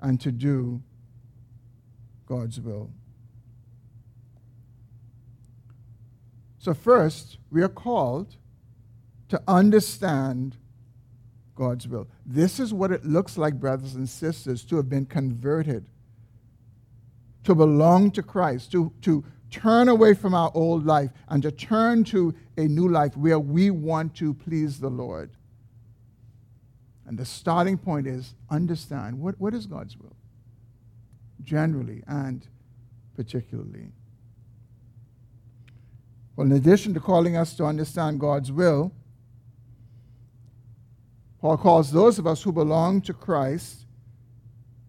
and 0.00 0.20
to 0.20 0.32
do 0.32 0.82
God's 2.26 2.60
will. 2.60 2.90
So, 6.58 6.74
first, 6.74 7.38
we 7.50 7.62
are 7.62 7.68
called 7.68 8.36
to 9.28 9.40
understand 9.46 10.56
God's 11.60 11.86
will. 11.86 12.08
This 12.24 12.58
is 12.58 12.72
what 12.72 12.90
it 12.90 13.04
looks 13.04 13.36
like, 13.36 13.60
brothers 13.60 13.94
and 13.94 14.08
sisters, 14.08 14.64
to 14.64 14.76
have 14.76 14.88
been 14.88 15.04
converted, 15.04 15.84
to 17.44 17.54
belong 17.54 18.10
to 18.12 18.22
Christ, 18.22 18.72
to, 18.72 18.90
to 19.02 19.22
turn 19.50 19.90
away 19.90 20.14
from 20.14 20.32
our 20.32 20.50
old 20.54 20.86
life 20.86 21.10
and 21.28 21.42
to 21.42 21.50
turn 21.50 22.02
to 22.04 22.34
a 22.56 22.62
new 22.62 22.88
life 22.88 23.14
where 23.14 23.38
we 23.38 23.70
want 23.70 24.14
to 24.16 24.32
please 24.32 24.80
the 24.80 24.88
Lord. 24.88 25.32
And 27.06 27.18
the 27.18 27.26
starting 27.26 27.76
point 27.76 28.06
is 28.06 28.34
understand 28.48 29.20
what, 29.20 29.38
what 29.38 29.52
is 29.52 29.66
God's 29.66 29.98
will, 29.98 30.16
generally 31.42 32.02
and 32.06 32.46
particularly. 33.14 33.88
Well, 36.36 36.46
in 36.46 36.52
addition 36.54 36.94
to 36.94 37.00
calling 37.00 37.36
us 37.36 37.54
to 37.56 37.66
understand 37.66 38.18
God's 38.18 38.50
will, 38.50 38.92
Paul 41.40 41.56
calls 41.56 41.90
those 41.90 42.18
of 42.18 42.26
us 42.26 42.42
who 42.42 42.52
belong 42.52 43.00
to 43.02 43.14
Christ 43.14 43.86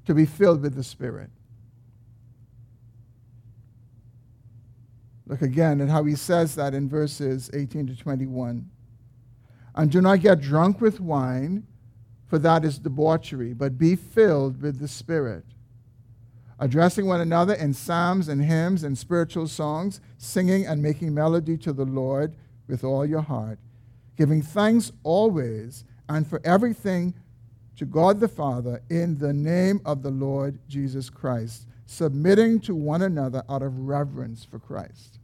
to 0.05 0.13
be 0.13 0.25
filled 0.25 0.61
with 0.61 0.75
the 0.75 0.83
Spirit. 0.83 1.29
Look 5.25 5.41
again 5.41 5.79
at 5.79 5.87
how 5.87 6.03
he 6.03 6.15
says 6.15 6.55
that 6.55 6.73
in 6.73 6.89
verses 6.89 7.49
18 7.53 7.87
to 7.87 7.95
21. 7.95 8.69
And 9.73 9.89
do 9.89 10.01
not 10.01 10.19
get 10.19 10.41
drunk 10.41 10.81
with 10.81 10.99
wine, 10.99 11.65
for 12.27 12.37
that 12.39 12.65
is 12.65 12.79
debauchery, 12.79 13.53
but 13.53 13.77
be 13.77 13.95
filled 13.95 14.61
with 14.61 14.79
the 14.79 14.89
Spirit. 14.89 15.45
Addressing 16.59 17.07
one 17.07 17.21
another 17.21 17.53
in 17.53 17.73
psalms 17.73 18.27
and 18.27 18.43
hymns 18.43 18.83
and 18.83 18.97
spiritual 18.97 19.47
songs, 19.47 20.01
singing 20.17 20.65
and 20.67 20.83
making 20.83 21.13
melody 21.13 21.57
to 21.59 21.71
the 21.71 21.85
Lord 21.85 22.35
with 22.67 22.83
all 22.83 23.05
your 23.05 23.21
heart, 23.21 23.57
giving 24.17 24.41
thanks 24.41 24.91
always 25.03 25.85
and 26.15 26.27
for 26.27 26.41
everything 26.43 27.13
to 27.77 27.85
God 27.85 28.19
the 28.19 28.27
Father 28.27 28.81
in 28.89 29.17
the 29.17 29.33
name 29.33 29.81
of 29.85 30.03
the 30.03 30.11
Lord 30.11 30.59
Jesus 30.67 31.09
Christ, 31.09 31.67
submitting 31.85 32.59
to 32.61 32.75
one 32.75 33.01
another 33.01 33.43
out 33.49 33.61
of 33.61 33.77
reverence 33.79 34.43
for 34.43 34.59
Christ. 34.59 35.19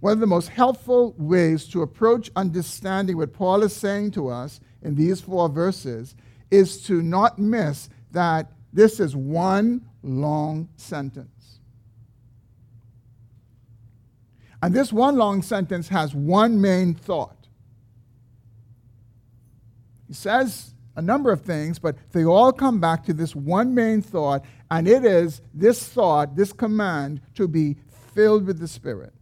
One 0.00 0.12
of 0.12 0.20
the 0.20 0.26
most 0.26 0.48
helpful 0.48 1.14
ways 1.16 1.66
to 1.68 1.80
approach 1.80 2.30
understanding 2.36 3.16
what 3.16 3.32
Paul 3.32 3.62
is 3.62 3.72
saying 3.74 4.10
to 4.12 4.28
us 4.28 4.60
in 4.82 4.94
these 4.94 5.22
four 5.22 5.48
verses 5.48 6.14
is 6.50 6.82
to 6.82 7.00
not 7.02 7.38
miss 7.38 7.88
that 8.10 8.52
this 8.72 9.00
is 9.00 9.16
one 9.16 9.86
long 10.02 10.68
sentence. 10.76 11.60
And 14.62 14.74
this 14.74 14.92
one 14.92 15.16
long 15.16 15.40
sentence 15.40 15.88
has 15.88 16.14
one 16.14 16.60
main 16.60 16.94
thought. 16.94 17.33
Says 20.14 20.74
a 20.96 21.02
number 21.02 21.32
of 21.32 21.40
things, 21.40 21.78
but 21.78 21.96
they 22.12 22.24
all 22.24 22.52
come 22.52 22.80
back 22.80 23.04
to 23.04 23.12
this 23.12 23.34
one 23.34 23.74
main 23.74 24.00
thought, 24.00 24.44
and 24.70 24.86
it 24.86 25.04
is 25.04 25.42
this 25.52 25.86
thought, 25.88 26.36
this 26.36 26.52
command 26.52 27.20
to 27.34 27.48
be 27.48 27.76
filled 28.14 28.46
with 28.46 28.60
the 28.60 28.68
Spirit. 28.68 29.12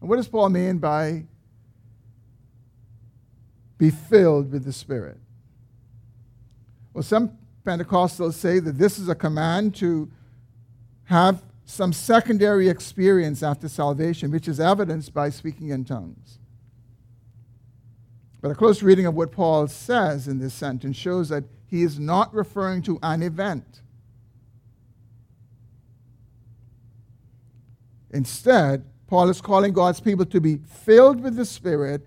And 0.00 0.08
what 0.08 0.16
does 0.16 0.28
Paul 0.28 0.48
mean 0.48 0.78
by 0.78 1.24
be 3.76 3.90
filled 3.90 4.50
with 4.50 4.64
the 4.64 4.72
Spirit? 4.72 5.18
Well, 6.94 7.02
some 7.02 7.36
Pentecostals 7.64 8.34
say 8.34 8.58
that 8.60 8.78
this 8.78 8.98
is 8.98 9.08
a 9.08 9.14
command 9.14 9.74
to 9.76 10.10
have 11.04 11.42
some 11.66 11.92
secondary 11.92 12.68
experience 12.68 13.42
after 13.42 13.68
salvation, 13.68 14.30
which 14.30 14.48
is 14.48 14.58
evidenced 14.58 15.12
by 15.14 15.30
speaking 15.30 15.68
in 15.68 15.84
tongues. 15.84 16.39
But 18.40 18.50
a 18.50 18.54
close 18.54 18.82
reading 18.82 19.06
of 19.06 19.14
what 19.14 19.32
Paul 19.32 19.68
says 19.68 20.26
in 20.26 20.38
this 20.38 20.54
sentence 20.54 20.96
shows 20.96 21.28
that 21.28 21.44
he 21.66 21.82
is 21.82 21.98
not 21.98 22.34
referring 22.34 22.82
to 22.82 22.98
an 23.02 23.22
event. 23.22 23.82
Instead, 28.10 28.84
Paul 29.06 29.28
is 29.28 29.40
calling 29.40 29.72
God's 29.72 30.00
people 30.00 30.24
to 30.26 30.40
be 30.40 30.56
filled 30.56 31.20
with 31.20 31.36
the 31.36 31.44
Spirit, 31.44 32.06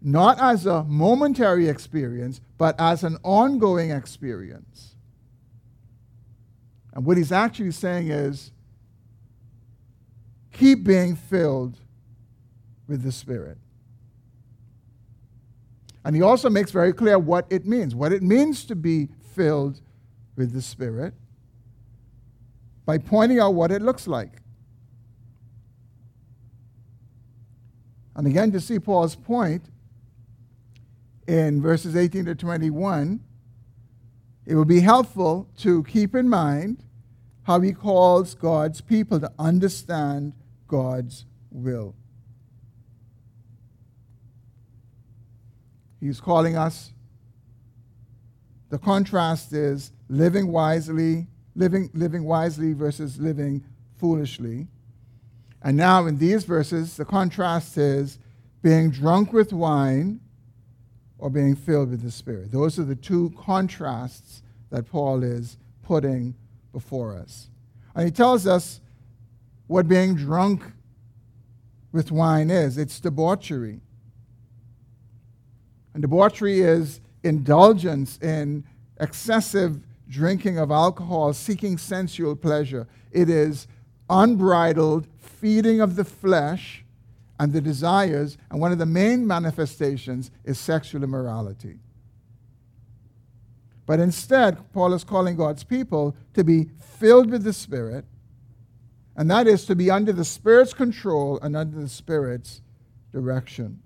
not 0.00 0.38
as 0.40 0.66
a 0.66 0.84
momentary 0.84 1.68
experience, 1.68 2.40
but 2.58 2.78
as 2.78 3.02
an 3.02 3.16
ongoing 3.22 3.90
experience. 3.90 4.94
And 6.92 7.04
what 7.04 7.16
he's 7.16 7.32
actually 7.32 7.70
saying 7.70 8.10
is 8.10 8.52
keep 10.52 10.84
being 10.84 11.16
filled 11.16 11.78
with 12.86 13.02
the 13.02 13.12
Spirit. 13.12 13.58
And 16.04 16.14
he 16.16 16.22
also 16.22 16.48
makes 16.48 16.70
very 16.70 16.92
clear 16.92 17.18
what 17.18 17.46
it 17.50 17.66
means, 17.66 17.94
what 17.94 18.12
it 18.12 18.22
means 18.22 18.64
to 18.66 18.76
be 18.76 19.08
filled 19.34 19.80
with 20.36 20.52
the 20.52 20.62
Spirit, 20.62 21.14
by 22.86 22.98
pointing 22.98 23.40
out 23.40 23.54
what 23.54 23.70
it 23.70 23.82
looks 23.82 24.06
like. 24.06 24.38
And 28.16 28.26
again, 28.26 28.50
to 28.52 28.60
see 28.60 28.78
Paul's 28.78 29.14
point, 29.14 29.64
in 31.28 31.60
verses 31.60 31.94
18 31.94 32.24
to 32.24 32.34
21, 32.34 33.20
it 34.46 34.54
will 34.54 34.64
be 34.64 34.80
helpful 34.80 35.46
to 35.58 35.84
keep 35.84 36.14
in 36.14 36.26
mind 36.28 36.82
how 37.42 37.60
he 37.60 37.72
calls 37.72 38.34
God's 38.34 38.80
people 38.80 39.20
to 39.20 39.30
understand 39.38 40.32
God's 40.66 41.26
will. 41.50 41.94
He's 46.00 46.20
calling 46.20 46.56
us. 46.56 46.92
The 48.70 48.78
contrast 48.78 49.52
is 49.52 49.92
living 50.08 50.48
wisely, 50.48 51.26
living, 51.54 51.90
living 51.94 52.24
wisely 52.24 52.72
versus 52.72 53.18
living 53.18 53.64
foolishly. 53.96 54.68
And 55.62 55.76
now 55.76 56.06
in 56.06 56.18
these 56.18 56.44
verses, 56.44 56.96
the 56.96 57.04
contrast 57.04 57.76
is 57.76 58.18
being 58.62 58.90
drunk 58.90 59.32
with 59.32 59.52
wine 59.52 60.20
or 61.18 61.30
being 61.30 61.56
filled 61.56 61.90
with 61.90 62.02
the 62.02 62.10
Spirit. 62.10 62.52
Those 62.52 62.78
are 62.78 62.84
the 62.84 62.94
two 62.94 63.34
contrasts 63.38 64.42
that 64.70 64.86
Paul 64.88 65.22
is 65.22 65.56
putting 65.82 66.34
before 66.72 67.16
us. 67.16 67.48
And 67.94 68.04
he 68.04 68.12
tells 68.12 68.46
us 68.46 68.80
what 69.66 69.88
being 69.88 70.14
drunk 70.14 70.62
with 71.90 72.12
wine 72.12 72.50
is 72.50 72.78
it's 72.78 73.00
debauchery. 73.00 73.80
And 75.94 76.02
debauchery 76.02 76.60
is 76.60 77.00
indulgence 77.22 78.18
in 78.18 78.64
excessive 79.00 79.80
drinking 80.08 80.58
of 80.58 80.70
alcohol, 80.70 81.32
seeking 81.32 81.78
sensual 81.78 82.34
pleasure. 82.34 82.86
It 83.10 83.28
is 83.28 83.66
unbridled 84.08 85.06
feeding 85.18 85.80
of 85.80 85.96
the 85.96 86.04
flesh 86.04 86.84
and 87.38 87.52
the 87.52 87.60
desires, 87.60 88.36
and 88.50 88.60
one 88.60 88.72
of 88.72 88.78
the 88.78 88.86
main 88.86 89.26
manifestations 89.26 90.30
is 90.44 90.58
sexual 90.58 91.04
immorality. 91.04 91.78
But 93.86 94.00
instead, 94.00 94.72
Paul 94.72 94.92
is 94.92 95.04
calling 95.04 95.36
God's 95.36 95.64
people 95.64 96.16
to 96.34 96.44
be 96.44 96.70
filled 96.98 97.30
with 97.30 97.44
the 97.44 97.52
Spirit, 97.52 98.04
and 99.16 99.30
that 99.30 99.46
is 99.46 99.64
to 99.66 99.76
be 99.76 99.90
under 99.90 100.12
the 100.12 100.24
Spirit's 100.24 100.74
control 100.74 101.38
and 101.40 101.56
under 101.56 101.80
the 101.80 101.88
Spirit's 101.88 102.60
direction. 103.12 103.80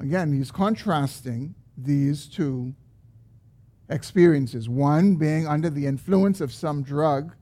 Again, 0.00 0.32
he's 0.32 0.50
contrasting 0.50 1.54
these 1.76 2.26
two 2.26 2.74
experiences 3.90 4.68
one 4.68 5.16
being 5.16 5.46
under 5.46 5.70
the 5.70 5.86
influence 5.86 6.40
of 6.40 6.52
some 6.52 6.82
drug 6.82 7.34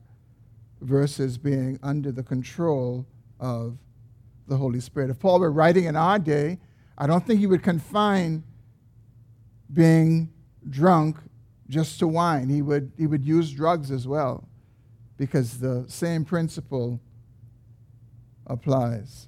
versus 0.81 1.37
being 1.37 1.79
under 1.83 2.11
the 2.11 2.23
control 2.23 3.05
of 3.39 3.77
the 4.47 4.55
Holy 4.55 4.79
Spirit. 4.79 5.09
If 5.09 5.19
Paul 5.19 5.39
were 5.39 5.51
writing 5.51 5.85
in 5.85 5.95
our 5.95 6.19
day, 6.19 6.59
I 6.97 7.07
don't 7.07 7.25
think 7.25 7.39
he 7.39 7.47
would 7.47 7.63
confine 7.63 8.43
being 9.73 10.31
drunk 10.69 11.17
just 11.67 11.99
to 11.99 12.07
wine. 12.07 12.49
He 12.49 12.61
would, 12.61 12.91
he 12.97 13.07
would 13.07 13.25
use 13.25 13.51
drugs 13.51 13.91
as 13.91 14.07
well 14.07 14.47
because 15.17 15.59
the 15.59 15.85
same 15.87 16.23
principle 16.23 17.01
applies. 18.45 19.27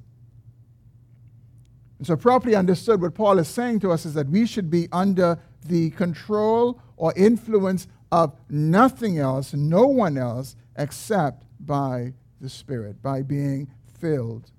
And 2.00 2.08
so, 2.08 2.16
properly 2.16 2.56
understood, 2.56 3.02
what 3.02 3.14
Paul 3.14 3.40
is 3.40 3.48
saying 3.48 3.82
to 3.82 3.92
us 3.92 4.06
is 4.06 4.14
that 4.14 4.30
we 4.30 4.48
should 4.48 4.70
be 4.70 4.88
under 4.92 5.38
the 5.66 5.92
control 5.92 6.82
or 6.96 7.14
influence 7.16 7.88
of 8.12 8.34
nothing 8.50 9.20
else, 9.20 9.54
no 9.54 9.86
one 9.86 10.18
else, 10.18 10.56
except 10.78 11.44
by 11.60 12.14
the 12.40 12.50
Spirit, 12.50 13.02
by 13.04 13.22
being 13.22 13.70
filled 14.00 14.50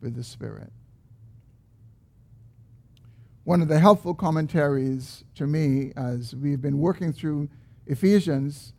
with 0.00 0.14
the 0.14 0.22
Spirit. 0.22 0.72
One 3.42 3.60
of 3.60 3.68
the 3.68 3.78
helpful 3.78 4.14
commentaries 4.14 5.24
to 5.34 5.46
me 5.46 5.92
as 5.96 6.34
we've 6.34 6.62
been 6.62 6.78
working 6.78 7.12
through 7.12 7.48
Ephesians 7.86 8.72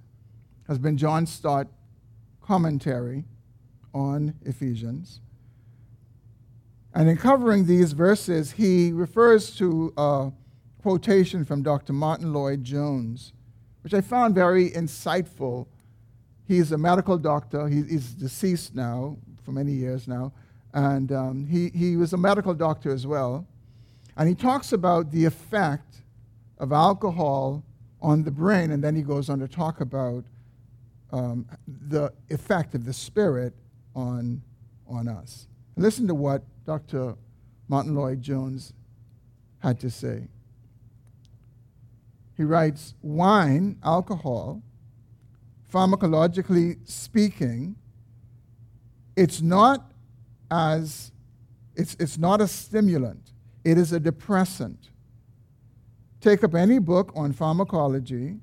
has 0.67 0.77
been 0.77 0.97
John 0.97 1.25
Stott 1.25 1.67
commentary 2.41 3.25
on 3.93 4.36
Ephesians. 4.45 5.21
And 6.97 7.07
in 7.07 7.15
covering 7.15 7.67
these 7.67 7.91
verses, 7.91 8.53
he 8.53 8.91
refers 8.91 9.55
to 9.57 9.93
a 9.97 10.31
quotation 10.81 11.45
from 11.45 11.62
Dr. 11.62 11.93
Martyn 11.93 12.33
Lloyd-Jones, 12.33 13.33
which 13.83 13.93
I 13.93 14.01
found 14.01 14.33
very 14.33 14.71
insightful. 14.71 15.67
He's 16.47 16.71
a 16.71 16.77
medical 16.79 17.19
doctor. 17.19 17.67
He, 17.67 17.83
he's 17.83 18.13
deceased 18.13 18.73
now 18.73 19.15
for 19.43 19.51
many 19.51 19.73
years 19.73 20.07
now. 20.07 20.33
And 20.73 21.12
um, 21.12 21.45
he, 21.45 21.69
he 21.69 21.97
was 21.97 22.13
a 22.13 22.17
medical 22.17 22.55
doctor 22.55 22.91
as 22.91 23.05
well. 23.05 23.45
And 24.17 24.27
he 24.27 24.33
talks 24.33 24.73
about 24.73 25.12
the 25.12 25.25
effect 25.25 25.97
of 26.57 26.71
alcohol 26.71 27.63
on 28.01 28.23
the 28.23 28.31
brain, 28.31 28.71
and 28.71 28.83
then 28.83 28.95
he 28.95 29.03
goes 29.03 29.29
on 29.29 29.38
to 29.38 29.47
talk 29.47 29.81
about 29.81 30.23
um, 31.12 31.45
the 31.67 32.12
effect 32.31 32.73
of 32.73 32.86
the 32.86 32.93
Spirit 32.93 33.53
on, 33.95 34.41
on 34.88 35.07
us. 35.07 35.45
listen 35.75 36.07
to 36.07 36.15
what 36.15 36.41
Dr. 36.67 37.15
Martyn 37.69 37.95
Lloyd-Jones 37.95 38.73
had 39.60 39.80
to 39.80 39.89
say. 39.89 40.27
He 42.36 42.43
writes 42.43 42.93
wine, 43.01 43.77
alcohol, 43.84 44.62
pharmacologically 45.73 46.77
speaking, 46.88 47.77
it's 49.15 49.41
not 49.41 49.93
as 50.51 51.12
it's, 51.75 51.95
it's 51.99 52.17
not 52.17 52.41
a 52.41 52.47
stimulant, 52.47 53.32
it 53.63 53.77
is 53.77 53.93
a 53.93 53.99
depressant. 53.99 54.89
Take 56.19 56.43
up 56.43 56.53
any 56.53 56.80
book 56.80 57.13
on 57.15 57.32
pharmacology 57.32 58.38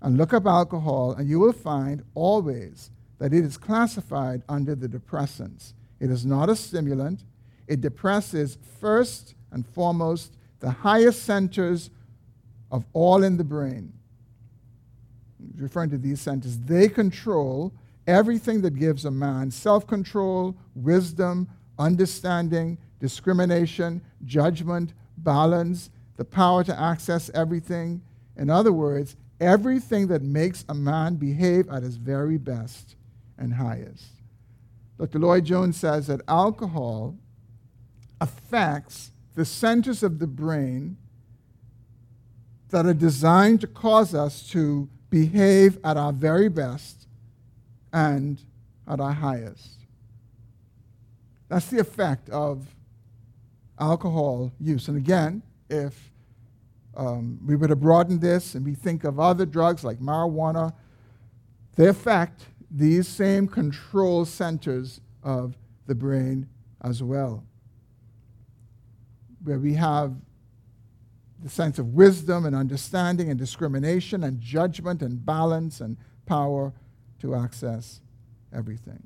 and 0.00 0.16
look 0.16 0.32
up 0.32 0.46
alcohol, 0.46 1.12
and 1.12 1.28
you 1.28 1.38
will 1.38 1.52
find 1.52 2.04
always 2.14 2.90
that 3.18 3.34
it 3.34 3.44
is 3.44 3.58
classified 3.58 4.42
under 4.48 4.74
the 4.74 4.88
depressants. 4.88 5.74
It 5.98 6.10
is 6.10 6.24
not 6.24 6.48
a 6.48 6.56
stimulant. 6.56 7.24
It 7.70 7.80
depresses 7.80 8.58
first 8.80 9.34
and 9.52 9.64
foremost 9.64 10.36
the 10.58 10.72
highest 10.72 11.22
centers 11.22 11.88
of 12.72 12.84
all 12.92 13.22
in 13.22 13.36
the 13.36 13.44
brain. 13.44 13.92
Referring 15.56 15.90
to 15.90 15.98
these 15.98 16.20
centers, 16.20 16.58
they 16.58 16.88
control 16.88 17.72
everything 18.08 18.60
that 18.62 18.74
gives 18.74 19.04
a 19.04 19.10
man 19.10 19.52
self 19.52 19.86
control, 19.86 20.56
wisdom, 20.74 21.48
understanding, 21.78 22.76
discrimination, 22.98 24.02
judgment, 24.24 24.92
balance, 25.18 25.90
the 26.16 26.24
power 26.24 26.64
to 26.64 26.78
access 26.78 27.30
everything. 27.34 28.02
In 28.36 28.50
other 28.50 28.72
words, 28.72 29.14
everything 29.40 30.08
that 30.08 30.22
makes 30.22 30.64
a 30.68 30.74
man 30.74 31.14
behave 31.14 31.68
at 31.68 31.84
his 31.84 31.94
very 31.94 32.36
best 32.36 32.96
and 33.38 33.54
highest. 33.54 34.06
Dr. 34.98 35.20
Lloyd-Jones 35.20 35.76
says 35.76 36.08
that 36.08 36.20
alcohol 36.26 37.16
affects 38.20 39.12
the 39.34 39.44
centers 39.44 40.02
of 40.02 40.18
the 40.18 40.26
brain 40.26 40.96
that 42.70 42.86
are 42.86 42.94
designed 42.94 43.60
to 43.60 43.66
cause 43.66 44.14
us 44.14 44.48
to 44.50 44.88
behave 45.08 45.78
at 45.84 45.96
our 45.96 46.12
very 46.12 46.48
best 46.48 47.06
and 47.92 48.42
at 48.86 49.00
our 49.00 49.12
highest. 49.12 49.78
That's 51.48 51.66
the 51.66 51.80
effect 51.80 52.30
of 52.30 52.66
alcohol 53.78 54.52
use. 54.60 54.88
And 54.88 54.96
again, 54.96 55.42
if 55.68 56.12
um, 56.96 57.40
we 57.44 57.56
were 57.56 57.68
to 57.68 57.76
broaden 57.76 58.20
this 58.20 58.54
and 58.54 58.64
we 58.64 58.74
think 58.74 59.04
of 59.04 59.18
other 59.18 59.46
drugs 59.46 59.82
like 59.82 59.98
marijuana, 59.98 60.72
they 61.76 61.88
affect 61.88 62.44
these 62.70 63.08
same 63.08 63.48
control 63.48 64.24
centers 64.24 65.00
of 65.22 65.56
the 65.86 65.94
brain 65.94 66.48
as 66.82 67.02
well, 67.02 67.44
where 69.44 69.58
we 69.58 69.74
have 69.74 70.14
the 71.42 71.48
sense 71.48 71.78
of 71.78 71.94
wisdom 71.94 72.44
and 72.44 72.54
understanding 72.54 73.30
and 73.30 73.38
discrimination 73.38 74.24
and 74.24 74.40
judgment 74.40 75.02
and 75.02 75.24
balance 75.24 75.80
and 75.80 75.96
power 76.26 76.72
to 77.20 77.34
access 77.34 78.00
everything. 78.54 79.02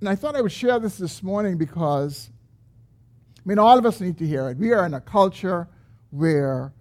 And 0.00 0.08
I 0.08 0.14
thought 0.14 0.36
I 0.36 0.40
would 0.40 0.52
share 0.52 0.78
this 0.78 0.98
this 0.98 1.22
morning 1.22 1.56
because, 1.56 2.30
I 3.38 3.40
mean, 3.48 3.58
all 3.58 3.78
of 3.78 3.86
us 3.86 4.00
need 4.00 4.18
to 4.18 4.26
hear 4.26 4.48
it. 4.50 4.58
We 4.58 4.72
are 4.72 4.84
in 4.86 4.94
a 4.94 5.00
culture 5.00 5.68
where 6.10 6.72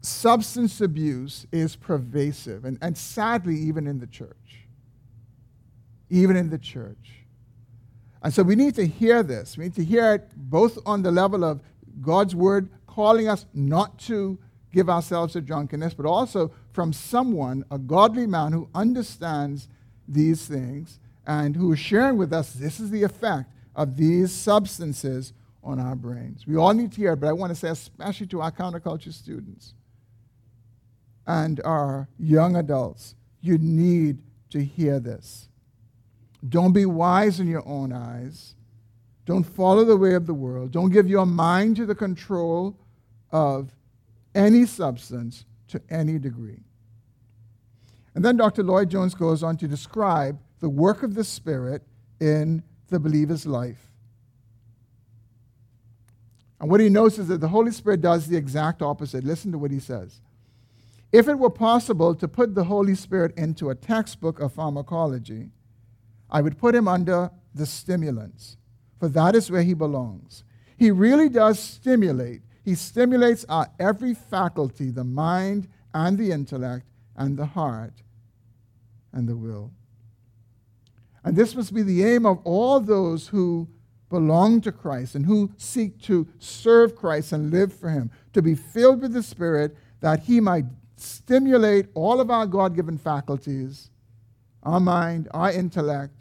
substance 0.00 0.80
abuse 0.80 1.46
is 1.52 1.76
pervasive, 1.76 2.64
and, 2.64 2.78
and 2.80 2.96
sadly, 2.96 3.56
even 3.56 3.86
in 3.86 3.98
the 3.98 4.06
church. 4.06 4.66
Even 6.10 6.36
in 6.36 6.50
the 6.50 6.58
church. 6.58 7.25
And 8.26 8.34
so 8.34 8.42
we 8.42 8.56
need 8.56 8.74
to 8.74 8.84
hear 8.84 9.22
this. 9.22 9.56
We 9.56 9.66
need 9.66 9.76
to 9.76 9.84
hear 9.84 10.14
it 10.14 10.28
both 10.34 10.80
on 10.84 11.02
the 11.02 11.12
level 11.12 11.44
of 11.44 11.60
God's 12.00 12.34
word 12.34 12.68
calling 12.88 13.28
us 13.28 13.46
not 13.54 14.00
to 14.00 14.36
give 14.72 14.90
ourselves 14.90 15.34
to 15.34 15.40
drunkenness, 15.40 15.94
but 15.94 16.06
also 16.06 16.50
from 16.72 16.92
someone, 16.92 17.64
a 17.70 17.78
godly 17.78 18.26
man 18.26 18.50
who 18.50 18.68
understands 18.74 19.68
these 20.08 20.44
things 20.44 20.98
and 21.24 21.54
who 21.54 21.72
is 21.72 21.78
sharing 21.78 22.16
with 22.16 22.32
us 22.32 22.52
this 22.52 22.80
is 22.80 22.90
the 22.90 23.04
effect 23.04 23.48
of 23.76 23.96
these 23.96 24.32
substances 24.32 25.32
on 25.62 25.78
our 25.78 25.94
brains. 25.94 26.48
We 26.48 26.56
all 26.56 26.74
need 26.74 26.90
to 26.90 26.96
hear 26.96 27.12
it, 27.12 27.20
but 27.20 27.28
I 27.28 27.32
want 27.32 27.50
to 27.50 27.54
say, 27.54 27.68
especially 27.68 28.26
to 28.26 28.40
our 28.40 28.50
counterculture 28.50 29.12
students 29.12 29.72
and 31.28 31.60
our 31.64 32.08
young 32.18 32.56
adults, 32.56 33.14
you 33.40 33.56
need 33.58 34.18
to 34.50 34.64
hear 34.64 34.98
this. 34.98 35.48
Don't 36.48 36.72
be 36.72 36.86
wise 36.86 37.40
in 37.40 37.48
your 37.48 37.66
own 37.66 37.92
eyes. 37.92 38.54
Don't 39.24 39.44
follow 39.44 39.84
the 39.84 39.96
way 39.96 40.14
of 40.14 40.26
the 40.26 40.34
world. 40.34 40.70
Don't 40.70 40.90
give 40.90 41.08
your 41.08 41.26
mind 41.26 41.76
to 41.76 41.86
the 41.86 41.94
control 41.94 42.76
of 43.32 43.74
any 44.34 44.66
substance 44.66 45.44
to 45.68 45.80
any 45.90 46.18
degree. 46.18 46.62
And 48.14 48.24
then 48.24 48.36
Dr. 48.36 48.62
Lloyd-Jones 48.62 49.14
goes 49.14 49.42
on 49.42 49.56
to 49.58 49.66
describe 49.66 50.38
the 50.60 50.68
work 50.68 51.02
of 51.02 51.14
the 51.14 51.24
Spirit 51.24 51.82
in 52.20 52.62
the 52.88 53.00
believer's 53.00 53.46
life. 53.46 53.90
And 56.60 56.70
what 56.70 56.80
he 56.80 56.88
notes 56.88 57.18
is 57.18 57.28
that 57.28 57.40
the 57.40 57.48
Holy 57.48 57.72
Spirit 57.72 58.00
does 58.00 58.26
the 58.26 58.36
exact 58.36 58.80
opposite. 58.80 59.24
Listen 59.24 59.52
to 59.52 59.58
what 59.58 59.70
he 59.70 59.80
says. 59.80 60.20
If 61.12 61.28
it 61.28 61.38
were 61.38 61.50
possible 61.50 62.14
to 62.14 62.28
put 62.28 62.54
the 62.54 62.64
Holy 62.64 62.94
Spirit 62.94 63.36
into 63.36 63.70
a 63.70 63.74
textbook 63.74 64.40
of 64.40 64.52
pharmacology, 64.52 65.50
I 66.30 66.40
would 66.40 66.58
put 66.58 66.74
him 66.74 66.88
under 66.88 67.30
the 67.54 67.66
stimulants, 67.66 68.56
for 68.98 69.08
that 69.08 69.34
is 69.34 69.50
where 69.50 69.62
he 69.62 69.74
belongs. 69.74 70.44
He 70.76 70.90
really 70.90 71.28
does 71.28 71.58
stimulate. 71.58 72.42
He 72.64 72.74
stimulates 72.74 73.44
our 73.48 73.68
every 73.78 74.14
faculty, 74.14 74.90
the 74.90 75.04
mind 75.04 75.68
and 75.94 76.18
the 76.18 76.32
intellect 76.32 76.86
and 77.16 77.36
the 77.36 77.46
heart 77.46 78.02
and 79.12 79.28
the 79.28 79.36
will. 79.36 79.72
And 81.24 81.36
this 81.36 81.54
must 81.54 81.74
be 81.74 81.82
the 81.82 82.04
aim 82.04 82.26
of 82.26 82.38
all 82.44 82.80
those 82.80 83.28
who 83.28 83.68
belong 84.08 84.60
to 84.60 84.72
Christ 84.72 85.14
and 85.14 85.26
who 85.26 85.50
seek 85.56 86.00
to 86.02 86.28
serve 86.38 86.94
Christ 86.94 87.32
and 87.32 87.50
live 87.50 87.72
for 87.72 87.90
Him, 87.90 88.10
to 88.32 88.42
be 88.42 88.54
filled 88.54 89.02
with 89.02 89.12
the 89.12 89.22
Spirit 89.22 89.76
that 90.00 90.20
He 90.20 90.40
might 90.40 90.66
stimulate 90.96 91.86
all 91.94 92.20
of 92.20 92.30
our 92.30 92.46
God 92.46 92.74
given 92.74 92.98
faculties, 92.98 93.90
our 94.62 94.80
mind, 94.80 95.28
our 95.32 95.50
intellect, 95.50 96.15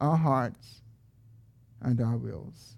our 0.00 0.16
hearts, 0.16 0.80
and 1.82 2.00
our 2.00 2.16
wills. 2.16 2.76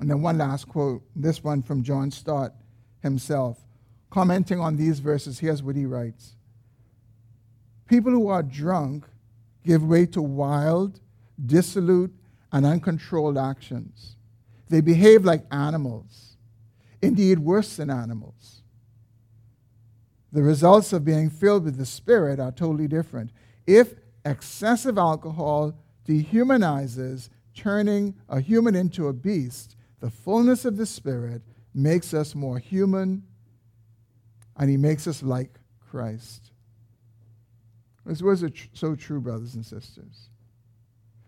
And 0.00 0.08
then 0.08 0.22
one 0.22 0.38
last 0.38 0.68
quote, 0.68 1.02
this 1.16 1.42
one 1.42 1.62
from 1.62 1.82
John 1.82 2.10
Stott 2.10 2.54
himself. 3.02 3.58
Commenting 4.10 4.60
on 4.60 4.76
these 4.76 5.00
verses, 5.00 5.38
here's 5.38 5.62
what 5.62 5.76
he 5.76 5.84
writes 5.84 6.34
People 7.86 8.12
who 8.12 8.28
are 8.28 8.42
drunk 8.42 9.04
give 9.64 9.84
way 9.84 10.06
to 10.06 10.22
wild, 10.22 11.00
dissolute, 11.44 12.14
and 12.52 12.64
uncontrolled 12.64 13.36
actions. 13.36 14.16
They 14.68 14.80
behave 14.80 15.24
like 15.24 15.44
animals, 15.50 16.36
indeed, 17.02 17.38
worse 17.38 17.76
than 17.76 17.90
animals. 17.90 18.62
The 20.32 20.42
results 20.42 20.92
of 20.92 21.04
being 21.04 21.30
filled 21.30 21.64
with 21.64 21.76
the 21.76 21.86
Spirit 21.86 22.38
are 22.38 22.52
totally 22.52 22.88
different. 22.88 23.30
If 23.66 23.94
excessive 24.28 24.98
alcohol 24.98 25.74
dehumanizes, 26.06 27.28
turning 27.54 28.14
a 28.28 28.40
human 28.40 28.74
into 28.74 29.08
a 29.08 29.12
beast, 29.12 29.76
the 30.00 30.10
fullness 30.10 30.64
of 30.64 30.76
the 30.76 30.86
Spirit 30.86 31.42
makes 31.74 32.14
us 32.14 32.34
more 32.34 32.58
human 32.58 33.22
and 34.56 34.70
He 34.70 34.76
makes 34.76 35.06
us 35.06 35.22
like 35.22 35.58
Christ. 35.90 36.50
Words 38.04 38.42
are 38.42 38.48
tr- 38.48 38.68
so 38.72 38.94
true, 38.94 39.20
brothers 39.20 39.54
and 39.54 39.64
sisters. 39.64 40.30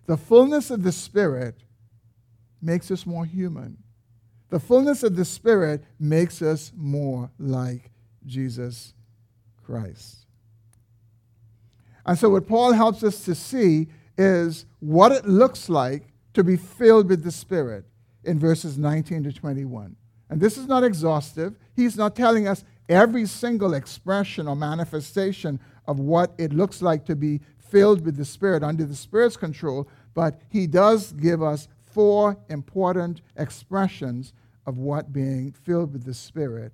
The 0.06 0.16
fullness 0.16 0.70
of 0.70 0.82
the 0.82 0.92
Spirit 0.92 1.56
makes 2.62 2.90
us 2.90 3.04
more 3.04 3.24
human. 3.24 3.76
The 4.48 4.60
fullness 4.60 5.02
of 5.02 5.14
the 5.14 5.24
Spirit 5.24 5.84
makes 5.98 6.42
us 6.42 6.72
more 6.74 7.30
like 7.38 7.90
Jesus 8.26 8.94
Christ. 9.62 10.26
And 12.06 12.18
so, 12.18 12.30
what 12.30 12.46
Paul 12.46 12.72
helps 12.72 13.02
us 13.02 13.24
to 13.24 13.34
see 13.34 13.88
is 14.16 14.66
what 14.80 15.12
it 15.12 15.26
looks 15.26 15.68
like 15.68 16.08
to 16.34 16.44
be 16.44 16.56
filled 16.56 17.08
with 17.08 17.22
the 17.22 17.30
Spirit 17.30 17.84
in 18.24 18.38
verses 18.38 18.78
19 18.78 19.24
to 19.24 19.32
21. 19.32 19.96
And 20.28 20.40
this 20.40 20.56
is 20.56 20.66
not 20.66 20.84
exhaustive. 20.84 21.56
He's 21.74 21.96
not 21.96 22.14
telling 22.14 22.46
us 22.46 22.64
every 22.88 23.26
single 23.26 23.74
expression 23.74 24.46
or 24.46 24.56
manifestation 24.56 25.58
of 25.86 25.98
what 25.98 26.32
it 26.38 26.52
looks 26.52 26.82
like 26.82 27.04
to 27.06 27.16
be 27.16 27.40
filled 27.58 28.04
with 28.04 28.16
the 28.16 28.24
Spirit 28.24 28.62
under 28.62 28.84
the 28.84 28.94
Spirit's 28.94 29.36
control, 29.36 29.88
but 30.14 30.40
he 30.48 30.66
does 30.66 31.12
give 31.12 31.42
us 31.42 31.68
four 31.80 32.36
important 32.48 33.22
expressions 33.36 34.32
of 34.66 34.78
what 34.78 35.12
being 35.12 35.52
filled 35.52 35.92
with 35.92 36.04
the 36.04 36.14
Spirit 36.14 36.72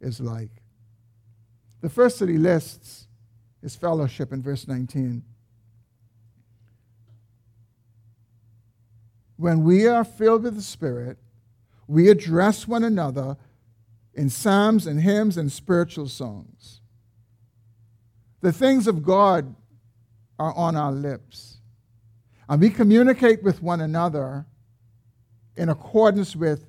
is 0.00 0.20
like. 0.20 0.62
The 1.80 1.88
first 1.88 2.18
that 2.20 2.28
he 2.28 2.38
lists 2.38 3.07
is 3.62 3.76
fellowship 3.76 4.32
in 4.32 4.42
verse 4.42 4.68
19. 4.68 5.22
When 9.36 9.62
we 9.62 9.86
are 9.86 10.04
filled 10.04 10.42
with 10.42 10.56
the 10.56 10.62
Spirit, 10.62 11.18
we 11.86 12.08
address 12.08 12.66
one 12.66 12.84
another 12.84 13.36
in 14.14 14.30
psalms 14.30 14.86
and 14.86 15.00
hymns 15.00 15.36
and 15.36 15.50
spiritual 15.50 16.08
songs. 16.08 16.80
The 18.40 18.52
things 18.52 18.86
of 18.86 19.02
God 19.02 19.54
are 20.38 20.52
on 20.54 20.76
our 20.76 20.92
lips. 20.92 21.58
And 22.48 22.60
we 22.60 22.70
communicate 22.70 23.42
with 23.42 23.62
one 23.62 23.80
another 23.80 24.46
in 25.56 25.68
accordance 25.68 26.34
with 26.34 26.66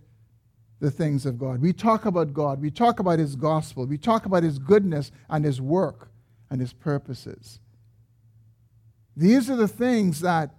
the 0.79 0.91
things 0.91 1.25
of 1.25 1.37
God. 1.37 1.61
We 1.61 1.73
talk 1.73 2.05
about 2.05 2.33
God. 2.33 2.61
We 2.61 2.71
talk 2.71 2.99
about 2.99 3.19
His 3.19 3.35
gospel. 3.35 3.85
We 3.85 3.97
talk 3.97 4.25
about 4.25 4.43
His 4.43 4.59
goodness 4.59 5.11
and 5.29 5.43
His 5.43 5.61
work 5.61 6.08
and 6.49 6.59
His 6.61 6.73
purposes. 6.73 7.59
These 9.15 9.49
are 9.49 9.55
the 9.55 9.67
things 9.67 10.21
that 10.21 10.55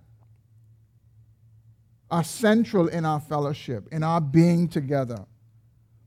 are 2.10 2.24
central 2.24 2.88
in 2.88 3.04
our 3.04 3.20
fellowship, 3.20 3.88
in 3.92 4.02
our 4.02 4.20
being 4.20 4.68
together. 4.68 5.24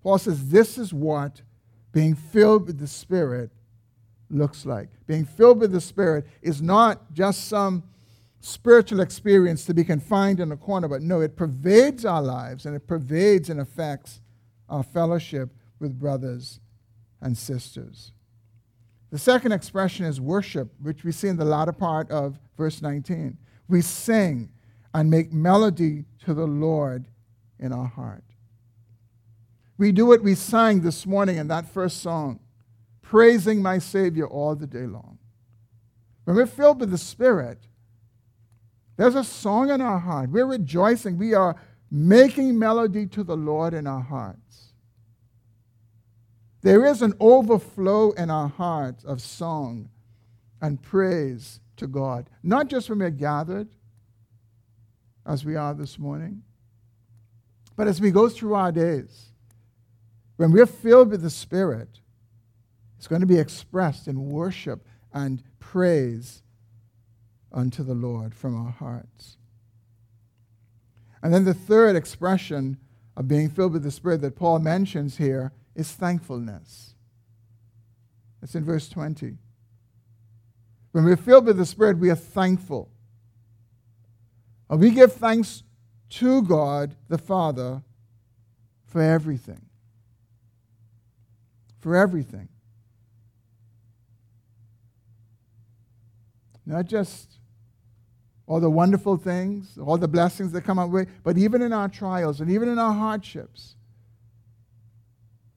Paul 0.02 0.17
says 0.17 0.50
this 0.50 0.78
is 0.78 0.93
what 0.93 1.41
being 1.91 2.15
filled 2.15 2.67
with 2.67 2.80
the 2.80 2.88
Spirit 2.88 3.52
looks 4.30 4.65
like. 4.65 4.89
Being 5.08 5.26
filled 5.26 5.60
with 5.60 5.72
the 5.72 5.82
Spirit 5.82 6.28
is 6.41 6.62
not 6.62 7.13
just 7.13 7.48
some 7.48 7.84
spiritual 8.41 9.00
experience 9.00 9.65
to 9.65 9.74
be 9.74 9.84
confined 9.84 10.39
in 10.39 10.52
a 10.52 10.58
corner, 10.58 10.88
but 10.88 11.02
no, 11.02 11.22
it 11.22 11.38
pervades 11.38 12.04
our 12.04 12.22
lives 12.22 12.65
and 12.65 12.76
it 12.76 12.86
pervades 12.86 13.50
and 13.50 13.62
affects 13.62 14.22
our 14.67 14.84
fellowship 14.84 15.50
with 15.80 15.98
brothers 15.98 16.60
and 17.22 17.38
sisters. 17.38 18.12
The 19.13 19.19
second 19.19 19.52
expression 19.52 20.08
is 20.08 20.19
worship, 20.19 20.73
which 20.82 21.04
we 21.04 21.12
see 21.12 21.28
in 21.28 21.38
the 21.38 21.45
latter 21.45 21.71
part 21.71 22.10
of 22.10 22.39
verse 22.58 22.82
19. 22.82 23.38
We 23.67 23.82
sing 23.82 24.49
and 24.91 25.12
make 25.12 25.32
melody 25.32 26.06
to 26.26 26.34
the 26.34 26.47
Lord 26.47 27.06
in 27.60 27.71
our 27.71 27.86
heart. 27.86 28.23
We 29.78 29.91
do 29.91 30.08
what 30.08 30.23
we 30.23 30.34
sang 30.34 30.82
this 30.82 31.06
morning 31.06 31.38
in 31.38 31.47
that 31.49 31.69
first 31.69 32.02
song, 32.02 32.39
praising 33.04 33.62
my 33.62 33.78
Savior 33.78 34.26
all 34.26 34.56
the 34.56 34.65
day 34.65 34.88
long. 34.88 35.19
When 36.23 36.36
we're 36.36 36.47
filled 36.47 36.80
with 36.80 36.89
the 36.89 36.97
Spirit, 36.97 37.60
there's 38.97 39.13
a 39.13 39.23
song 39.23 39.69
in 39.69 39.80
our 39.80 39.99
heart. 39.99 40.32
We're 40.32 40.47
rejoicing. 40.47 41.19
We 41.19 41.36
are 41.36 41.56
making 41.91 42.58
melody 42.58 43.06
to 43.10 43.23
the 43.23 43.38
Lord 43.38 43.76
in 43.76 43.86
our 43.86 44.02
hearts. 44.02 44.72
There 46.63 46.86
is 46.86 47.02
an 47.02 47.13
overflow 47.19 48.12
in 48.12 48.30
our 48.30 48.47
hearts 48.47 49.04
of 49.04 49.21
song 49.21 49.89
and 50.62 50.82
praise 50.82 51.60
to 51.76 51.88
God, 51.88 52.30
not 52.41 52.69
just 52.69 52.89
when 52.89 52.99
we're 52.99 53.10
gathered, 53.10 53.67
as 55.26 55.43
we 55.43 55.58
are 55.58 55.73
this 55.73 55.99
morning, 55.99 56.41
but 57.76 57.88
as 57.88 57.99
we 57.99 58.12
go 58.12 58.30
through 58.30 58.56
our 58.56 58.71
days. 58.71 59.32
When 60.38 60.52
we're 60.52 60.65
filled 60.65 61.12
with 61.12 61.21
the 61.21 61.30
Spirit, 61.30 61.99
it's 62.97 63.08
going 63.08 63.21
to 63.21 63.28
be 63.28 63.39
expressed 63.39 64.08
in 64.08 64.30
worship 64.30 64.88
and 65.13 65.43
praise 65.60 66.43
unto 67.52 67.84
the 67.84 67.93
Lord 67.93 68.34
from 68.34 68.56
our 68.56 68.71
hearts. 68.71 69.38
And 71.21 71.34
then 71.34 71.43
the 71.45 71.54
third 71.54 71.95
expression 71.95 72.78
of 73.15 73.28
being 73.28 73.49
filled 73.49 73.73
with 73.73 73.84
the 73.84 73.91
Spirit 73.91 74.21
that 74.21 74.36
Paul 74.36 74.60
mentions 74.60 75.17
here 75.17 75.52
is 75.75 75.91
thankfulness. 75.91 76.95
It's 78.41 78.55
in 78.55 78.63
verse 78.63 78.89
20. 78.89 79.38
When 80.91 81.05
we're 81.05 81.17
filled 81.17 81.45
with 81.45 81.57
the 81.57 81.65
Spirit, 81.65 81.97
we 81.97 82.09
are 82.09 82.15
thankful. 82.15 82.89
And 84.69 84.79
we 84.79 84.91
give 84.91 85.13
thanks 85.13 85.63
to 86.12 86.41
God 86.43 86.95
the 87.09 87.17
Father 87.17 87.81
for 88.86 89.01
everything. 89.01 89.62
For 91.79 91.95
everything. 91.95 92.49
Not 96.65 96.86
just 96.86 97.39
all 98.45 98.59
the 98.59 98.69
wonderful 98.69 99.17
things, 99.17 99.77
all 99.77 99.97
the 99.97 100.07
blessings 100.07 100.51
that 100.51 100.62
come 100.62 100.77
our 100.77 100.88
way, 100.88 101.07
but 101.23 101.38
even 101.38 101.62
in 101.62 101.73
our 101.73 101.89
trials 101.89 102.39
and 102.39 102.51
even 102.51 102.69
in 102.69 102.77
our 102.77 102.93
hardships. 102.93 103.75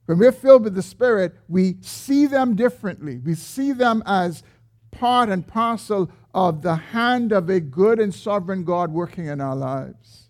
When 0.07 0.17
we're 0.17 0.31
filled 0.31 0.63
with 0.63 0.73
the 0.73 0.81
Spirit, 0.81 1.35
we 1.47 1.77
see 1.81 2.25
them 2.25 2.55
differently. 2.55 3.19
We 3.19 3.35
see 3.35 3.71
them 3.71 4.01
as 4.05 4.41
part 4.89 5.29
and 5.29 5.45
parcel 5.45 6.11
of 6.33 6.63
the 6.63 6.75
hand 6.75 7.31
of 7.31 7.49
a 7.49 7.59
good 7.59 7.99
and 7.99 8.13
sovereign 8.13 8.63
God 8.63 8.91
working 8.91 9.27
in 9.27 9.39
our 9.39 9.55
lives. 9.55 10.29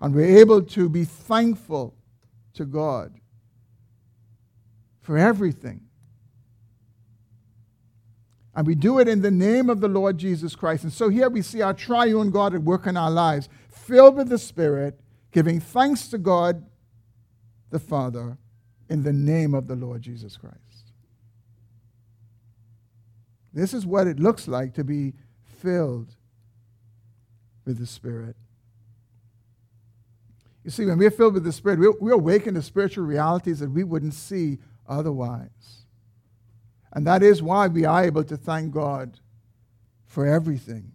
And 0.00 0.14
we're 0.14 0.38
able 0.38 0.62
to 0.62 0.88
be 0.88 1.04
thankful 1.04 1.94
to 2.54 2.64
God 2.64 3.12
for 5.02 5.18
everything 5.18 5.82
and 8.54 8.66
we 8.66 8.74
do 8.74 8.98
it 8.98 9.08
in 9.08 9.22
the 9.22 9.30
name 9.30 9.70
of 9.70 9.80
the 9.80 9.88
Lord 9.88 10.18
Jesus 10.18 10.54
Christ. 10.54 10.84
And 10.84 10.92
so 10.92 11.08
here 11.08 11.30
we 11.30 11.40
see 11.42 11.62
our 11.62 11.72
triune 11.72 12.30
God 12.30 12.54
at 12.54 12.62
work 12.62 12.86
in 12.86 12.96
our 12.96 13.10
lives, 13.10 13.48
filled 13.68 14.16
with 14.16 14.28
the 14.28 14.38
Spirit, 14.38 15.00
giving 15.30 15.58
thanks 15.58 16.08
to 16.08 16.18
God 16.18 16.64
the 17.72 17.80
Father 17.80 18.36
in 18.88 19.02
the 19.02 19.12
name 19.12 19.54
of 19.54 19.66
the 19.66 19.74
Lord 19.74 20.02
Jesus 20.02 20.36
Christ. 20.36 20.92
This 23.52 23.74
is 23.74 23.84
what 23.84 24.06
it 24.06 24.20
looks 24.20 24.46
like 24.46 24.74
to 24.74 24.84
be 24.84 25.14
filled 25.42 26.14
with 27.64 27.78
the 27.78 27.86
Spirit. 27.86 28.36
You 30.64 30.70
see, 30.70 30.84
when 30.84 30.98
we're 30.98 31.10
filled 31.10 31.34
with 31.34 31.44
the 31.44 31.52
Spirit, 31.52 31.78
we, 31.78 31.88
we 32.00 32.12
awaken 32.12 32.54
to 32.54 32.62
spiritual 32.62 33.04
realities 33.04 33.58
that 33.60 33.70
we 33.70 33.84
wouldn't 33.84 34.14
see 34.14 34.58
otherwise. 34.86 35.86
And 36.92 37.06
that 37.06 37.22
is 37.22 37.42
why 37.42 37.68
we 37.68 37.86
are 37.86 38.04
able 38.04 38.24
to 38.24 38.36
thank 38.36 38.72
God 38.72 39.18
for 40.04 40.26
everything. 40.26 40.92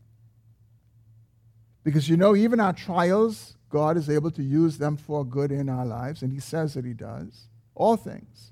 Because 1.84 2.08
you 2.08 2.18
know, 2.18 2.36
even 2.36 2.60
our 2.60 2.74
trials, 2.74 3.57
God 3.70 3.98
is 3.98 4.10
able 4.10 4.32
to 4.32 4.44
use 4.44 4.78
them 4.78 4.98
for 4.98 5.26
good 5.26 5.52
in 5.52 5.70
our 5.70 5.86
lives, 5.86 6.22
and 6.22 6.32
He 6.32 6.40
says 6.40 6.74
that 6.74 6.86
He 6.86 6.94
does. 6.94 7.48
All 7.76 7.98
things. 7.98 8.52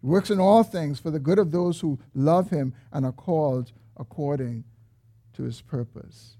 He 0.00 0.06
works 0.06 0.30
in 0.30 0.40
all 0.40 0.62
things 0.62 0.98
for 0.98 1.10
the 1.10 1.18
good 1.18 1.38
of 1.38 1.50
those 1.50 1.80
who 1.80 1.98
love 2.14 2.50
Him 2.50 2.74
and 2.92 3.06
are 3.06 3.12
called 3.12 3.72
according 3.96 4.64
to 5.34 5.44
His 5.44 5.60
purpose. 5.60 6.36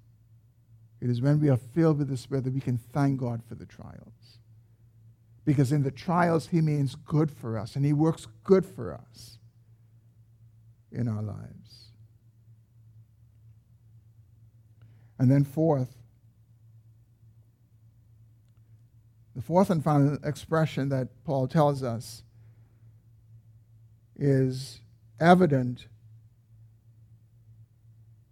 It 1.01 1.11
is 1.11 1.21
when 1.21 1.41
we 1.41 1.49
are 1.49 1.57
filled 1.57 1.99
with 1.99 2.09
the 2.09 2.17
Spirit 2.17 2.45
that 2.45 2.55
we 2.55 2.61
can 2.61 2.79
thank 2.79 3.21
God 3.21 3.43
for 3.49 3.55
the 3.55 3.67
trials. 3.67 4.39
Because 5.45 5.71
in 5.71 5.83
the 5.83 5.91
trials, 5.91 6.49
He 6.49 6.61
means 6.61 6.97
good 6.97 7.31
for 7.31 7.57
us, 7.57 7.77
and 7.77 7.85
He 7.85 7.93
works 7.93 8.27
good 8.43 8.67
for 8.67 8.93
us 8.93 9.39
in 10.91 11.07
our 11.07 11.23
lives. 11.23 11.93
And 15.19 15.31
then, 15.31 15.45
fourth, 15.45 15.96
the 19.37 19.42
fourth 19.42 19.68
and 19.68 19.85
final 19.85 20.16
expression 20.25 20.88
that 20.88 21.09
Paul 21.25 21.46
tells 21.46 21.83
us 21.83 22.22
is 24.18 24.81
evident 25.20 25.88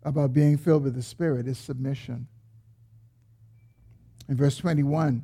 about 0.02 0.32
being 0.32 0.56
filled 0.56 0.84
with 0.84 0.94
the 0.94 1.02
Spirit 1.02 1.46
is 1.46 1.58
submission. 1.58 2.26
In 4.30 4.36
verse 4.36 4.56
21, 4.56 5.22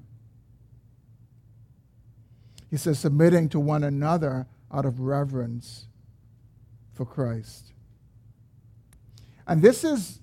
he 2.70 2.76
says, 2.76 2.98
submitting 2.98 3.48
to 3.48 3.58
one 3.58 3.82
another 3.82 4.46
out 4.70 4.84
of 4.84 5.00
reverence 5.00 5.86
for 6.92 7.06
Christ. 7.06 7.72
And 9.46 9.62
this 9.62 9.82
is 9.82 10.20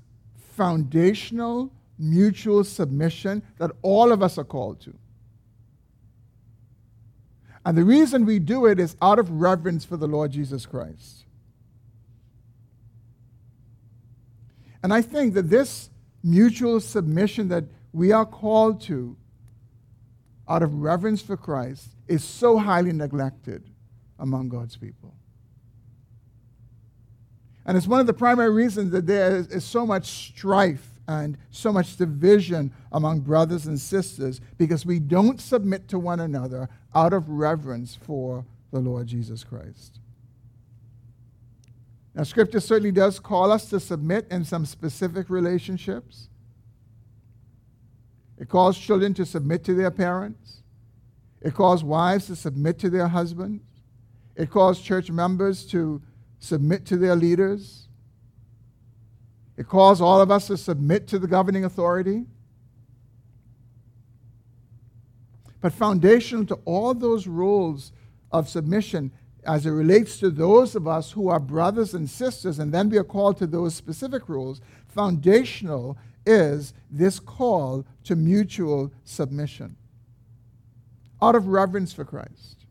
foundational 0.56 1.74
mutual 1.98 2.63
submission 2.63 3.41
that 3.58 3.72
all 3.82 4.12
of 4.12 4.22
us 4.22 4.38
are 4.38 4.43
called 4.43 4.80
to. 4.82 4.93
And 7.68 7.78
the 7.78 7.84
reason 7.84 8.26
we 8.26 8.40
do 8.40 8.66
it 8.66 8.80
is 8.80 8.96
out 9.02 9.20
of 9.20 9.30
reverence 9.30 9.84
for 9.84 9.98
the 9.98 10.08
Lord 10.08 10.32
Jesus 10.32 10.66
Christ. 10.66 11.26
And 14.82 14.94
I 14.94 15.02
think 15.02 15.34
that 15.34 15.50
this 15.50 15.90
mutual 16.24 16.80
submission 16.80 17.50
that 17.50 17.66
we 17.92 18.14
are 18.14 18.26
called 18.26 18.80
to 18.84 19.18
out 20.48 20.64
of 20.64 20.76
reverence 20.76 21.22
for 21.22 21.36
Christ 21.36 21.90
is 22.08 22.24
so 22.24 22.58
highly 22.58 22.94
neglected 22.94 23.70
among 24.18 24.48
God's 24.48 24.78
people. 24.78 25.14
And 27.66 27.76
it's 27.76 27.86
one 27.86 28.00
of 28.00 28.08
the 28.08 28.14
primary 28.14 28.54
reasons 28.54 28.94
that 28.94 29.08
there 29.08 29.46
is, 29.52 29.66
so 29.66 29.86
much 29.86 30.30
strife 30.30 30.97
and 31.08 31.38
so 31.52 31.72
much 31.72 31.96
division 31.96 32.74
among 32.91 33.22
brothers 33.22 33.65
and 33.65 33.80
sisters 33.80 34.41
because 34.58 34.86
we 34.86 35.00
don't 35.00 35.39
submit 35.39 35.88
to 35.88 36.00
one 36.00 36.20
another 36.20 36.70
out 36.93 37.13
of 37.13 37.30
reverence 37.30 37.96
for 37.96 38.46
the 38.72 38.80
Lord 38.80 39.08
Jesus 39.08 39.43
Christ. 39.43 40.00
Now, 42.13 42.24
Scripture 42.24 42.60
certainly 42.60 42.91
does 42.91 43.20
call 43.20 43.52
us 43.52 43.70
to 43.70 43.80
submit 43.80 44.28
in 44.32 44.43
some 44.43 44.65
specific 44.65 45.30
relationships. 45.30 46.30
It 48.38 48.50
calls 48.50 48.78
children 48.78 49.13
to 49.15 49.26
submit 49.26 49.63
to 49.65 49.74
their 49.74 49.91
parents. 49.91 50.63
It 51.41 51.54
calls 51.54 51.84
wives 51.84 52.28
to 52.28 52.36
submit 52.36 52.80
to 52.80 52.89
their 52.89 53.08
husbands. 53.08 53.63
It 54.36 54.50
calls 54.50 54.82
church 54.82 55.10
members 55.10 55.65
to 55.67 56.02
submit 56.39 56.86
to 56.88 56.98
their 56.98 57.15
leaders. 57.15 57.87
It 59.58 59.67
calls 59.67 60.00
all 60.00 60.22
of 60.22 60.30
us 60.30 60.48
to 60.48 60.58
submit 60.58 61.08
to 61.08 61.20
the 61.20 61.28
governing 61.28 61.65
authority. 61.65 62.26
But 65.60 65.74
foundational 65.74 66.46
to 66.46 66.56
all 66.65 66.93
those 66.93 67.28
rules 67.28 67.91
of 68.32 68.48
submission 68.48 69.12
as 69.43 69.65
it 69.65 69.72
relates 69.72 70.17
to 70.20 70.30
those 70.30 70.76
of 70.76 70.88
us 70.88 71.12
who 71.12 71.30
are 71.30 71.39
brothers 71.39 71.93
and 71.93 72.10
sisters, 72.10 72.60
and 72.60 72.72
then 72.74 72.89
we 72.89 72.98
are 72.98 73.04
called 73.04 73.38
to 73.38 73.48
those 73.48 73.74
specific 73.74 74.30
rules, 74.30 74.62
foundational 74.88 75.98
is 76.26 76.74
this 76.91 77.20
call 77.20 77.86
to 78.04 78.15
mutual 78.15 78.91
submission 79.06 79.76
out 81.22 81.36
of 81.36 81.48
reverence 81.48 81.93
for 81.93 82.06
Christ. 82.06 82.65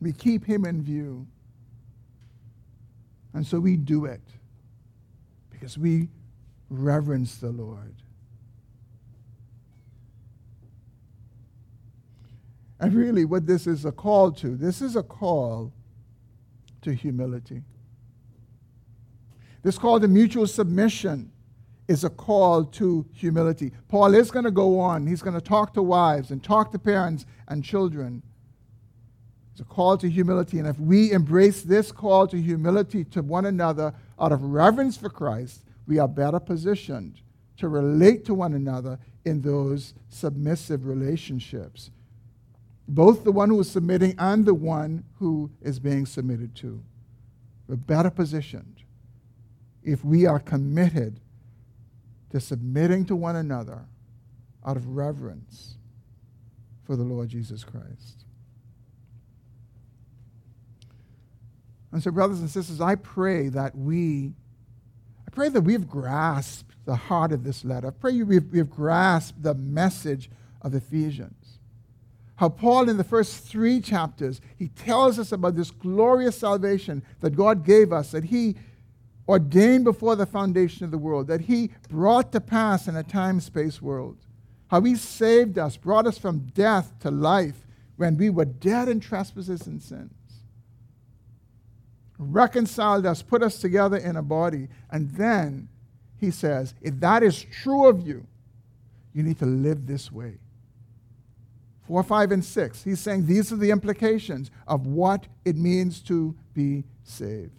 We 0.00 0.12
keep 0.12 0.44
him 0.44 0.64
in 0.64 0.82
view. 0.82 1.26
And 3.34 3.46
so 3.46 3.58
we 3.58 3.76
do 3.76 4.04
it 4.04 4.22
because 5.50 5.78
we 5.78 6.08
reverence 6.68 7.36
the 7.36 7.50
Lord. 7.50 7.94
And 12.80 12.94
really, 12.94 13.24
what 13.24 13.46
this 13.46 13.68
is 13.68 13.84
a 13.84 13.92
call 13.92 14.32
to, 14.32 14.56
this 14.56 14.82
is 14.82 14.96
a 14.96 15.04
call 15.04 15.72
to 16.82 16.92
humility. 16.92 17.62
This 19.62 19.78
call 19.78 20.00
to 20.00 20.08
mutual 20.08 20.48
submission 20.48 21.30
is 21.86 22.02
a 22.02 22.10
call 22.10 22.64
to 22.64 23.06
humility. 23.12 23.72
Paul 23.88 24.14
is 24.14 24.30
going 24.30 24.44
to 24.44 24.50
go 24.50 24.80
on. 24.80 25.06
He's 25.06 25.22
going 25.22 25.34
to 25.34 25.40
talk 25.40 25.74
to 25.74 25.82
wives 25.82 26.32
and 26.32 26.42
talk 26.42 26.72
to 26.72 26.78
parents 26.78 27.24
and 27.46 27.62
children. 27.62 28.22
It's 29.52 29.60
a 29.60 29.64
call 29.64 29.98
to 29.98 30.08
humility. 30.08 30.58
And 30.58 30.66
if 30.66 30.78
we 30.78 31.12
embrace 31.12 31.62
this 31.62 31.92
call 31.92 32.26
to 32.28 32.40
humility 32.40 33.04
to 33.04 33.22
one 33.22 33.46
another 33.46 33.94
out 34.18 34.32
of 34.32 34.42
reverence 34.42 34.96
for 34.96 35.08
Christ, 35.08 35.62
we 35.86 35.98
are 35.98 36.08
better 36.08 36.40
positioned 36.40 37.20
to 37.58 37.68
relate 37.68 38.24
to 38.24 38.34
one 38.34 38.54
another 38.54 38.98
in 39.24 39.42
those 39.42 39.94
submissive 40.08 40.86
relationships 40.86 41.90
both 42.88 43.24
the 43.24 43.32
one 43.32 43.48
who 43.48 43.60
is 43.60 43.70
submitting 43.70 44.14
and 44.18 44.44
the 44.44 44.54
one 44.54 45.04
who 45.18 45.50
is 45.60 45.78
being 45.78 46.04
submitted 46.06 46.54
to. 46.56 46.82
We're 47.66 47.76
better 47.76 48.10
positioned 48.10 48.82
if 49.82 50.04
we 50.04 50.26
are 50.26 50.38
committed 50.38 51.20
to 52.30 52.40
submitting 52.40 53.04
to 53.06 53.16
one 53.16 53.36
another 53.36 53.86
out 54.66 54.76
of 54.76 54.88
reverence 54.88 55.76
for 56.84 56.96
the 56.96 57.02
Lord 57.02 57.28
Jesus 57.28 57.64
Christ. 57.64 58.21
And 61.92 62.02
so, 62.02 62.10
brothers 62.10 62.40
and 62.40 62.50
sisters, 62.50 62.80
I 62.80 62.94
pray 62.94 63.48
that 63.50 63.76
we, 63.76 64.32
I 65.26 65.30
pray 65.30 65.48
that 65.50 65.60
we've 65.60 65.86
grasped 65.86 66.74
the 66.84 66.96
heart 66.96 67.32
of 67.32 67.44
this 67.44 67.64
letter. 67.64 67.88
I 67.88 67.90
pray 67.90 68.22
we've, 68.22 68.50
we've 68.50 68.70
grasped 68.70 69.42
the 69.42 69.54
message 69.54 70.30
of 70.62 70.74
Ephesians 70.74 71.52
how 72.42 72.48
Paul, 72.48 72.88
in 72.88 72.96
the 72.96 73.04
first 73.04 73.44
three 73.44 73.80
chapters, 73.80 74.40
he 74.56 74.66
tells 74.66 75.20
us 75.20 75.30
about 75.30 75.54
this 75.54 75.70
glorious 75.70 76.36
salvation 76.36 77.04
that 77.20 77.36
God 77.36 77.64
gave 77.64 77.92
us, 77.92 78.10
that 78.10 78.24
he 78.24 78.56
ordained 79.28 79.84
before 79.84 80.16
the 80.16 80.26
foundation 80.26 80.84
of 80.84 80.90
the 80.90 80.98
world, 80.98 81.28
that 81.28 81.42
he 81.42 81.70
brought 81.88 82.32
to 82.32 82.40
pass 82.40 82.88
in 82.88 82.96
a 82.96 83.04
time 83.04 83.38
space 83.38 83.80
world. 83.80 84.18
How 84.66 84.80
he 84.80 84.96
saved 84.96 85.56
us, 85.56 85.76
brought 85.76 86.08
us 86.08 86.18
from 86.18 86.40
death 86.52 86.98
to 87.00 87.12
life 87.12 87.64
when 87.94 88.16
we 88.16 88.28
were 88.28 88.46
dead 88.46 88.88
in 88.88 88.98
trespasses 88.98 89.68
and 89.68 89.80
sins. 89.80 90.12
Reconciled 92.30 93.06
us, 93.06 93.22
put 93.22 93.42
us 93.42 93.58
together 93.58 93.96
in 93.96 94.16
a 94.16 94.22
body. 94.22 94.68
And 94.90 95.10
then 95.12 95.68
he 96.18 96.30
says, 96.30 96.74
if 96.80 97.00
that 97.00 97.22
is 97.22 97.42
true 97.42 97.88
of 97.88 98.06
you, 98.06 98.26
you 99.12 99.22
need 99.22 99.38
to 99.40 99.46
live 99.46 99.86
this 99.86 100.10
way. 100.10 100.38
4, 101.86 102.02
5, 102.02 102.32
and 102.32 102.44
6. 102.44 102.84
He's 102.84 103.00
saying 103.00 103.26
these 103.26 103.52
are 103.52 103.56
the 103.56 103.70
implications 103.70 104.50
of 104.66 104.86
what 104.86 105.26
it 105.44 105.56
means 105.56 106.00
to 106.02 106.34
be 106.54 106.84
saved. 107.02 107.50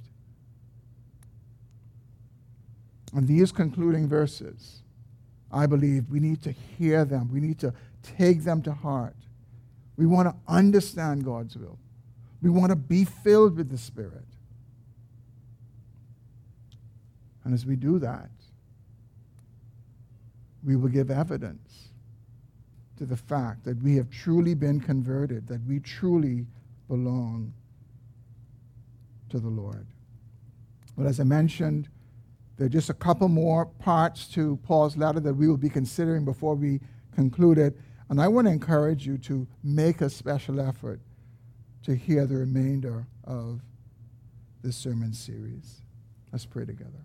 And 3.13 3.27
these 3.27 3.51
concluding 3.51 4.07
verses, 4.07 4.81
I 5.51 5.67
believe 5.67 6.09
we 6.09 6.19
need 6.19 6.41
to 6.43 6.51
hear 6.51 7.05
them. 7.05 7.29
We 7.31 7.41
need 7.41 7.59
to 7.59 7.73
take 8.01 8.43
them 8.43 8.61
to 8.63 8.71
heart. 8.71 9.15
We 9.97 10.05
want 10.05 10.29
to 10.29 10.35
understand 10.47 11.25
God's 11.25 11.55
will. 11.55 11.77
We 12.41 12.49
want 12.49 12.71
to 12.71 12.75
be 12.75 13.05
filled 13.05 13.57
with 13.57 13.69
the 13.69 13.77
Spirit. 13.77 14.25
And 17.43 17.53
as 17.53 17.65
we 17.65 17.75
do 17.75 17.99
that, 17.99 18.29
we 20.63 20.75
will 20.75 20.89
give 20.89 21.11
evidence 21.11 21.89
to 22.97 23.05
the 23.05 23.17
fact 23.17 23.63
that 23.65 23.81
we 23.81 23.95
have 23.95 24.09
truly 24.09 24.53
been 24.53 24.79
converted, 24.79 25.47
that 25.47 25.61
we 25.67 25.79
truly 25.79 26.45
belong 26.87 27.53
to 29.29 29.39
the 29.39 29.49
Lord. 29.49 29.87
But 30.97 31.07
as 31.07 31.19
I 31.19 31.23
mentioned, 31.23 31.89
there 32.55 32.67
are 32.67 32.69
just 32.69 32.89
a 32.89 32.93
couple 32.93 33.27
more 33.27 33.65
parts 33.65 34.27
to 34.29 34.57
Paul's 34.57 34.95
letter 34.95 35.19
that 35.19 35.33
we 35.33 35.47
will 35.47 35.57
be 35.57 35.69
considering 35.69 36.23
before 36.23 36.55
we 36.55 36.79
conclude 37.15 37.57
it. 37.57 37.75
And 38.09 38.21
I 38.21 38.27
want 38.27 38.47
to 38.47 38.51
encourage 38.51 39.07
you 39.07 39.17
to 39.19 39.47
make 39.63 40.01
a 40.01 40.09
special 40.09 40.61
effort 40.61 41.01
to 41.83 41.95
hear 41.95 42.25
the 42.27 42.35
remainder 42.35 43.07
of 43.23 43.61
this 44.61 44.77
sermon 44.77 45.13
series. 45.13 45.81
Let's 46.31 46.45
pray 46.45 46.65
together. 46.65 47.03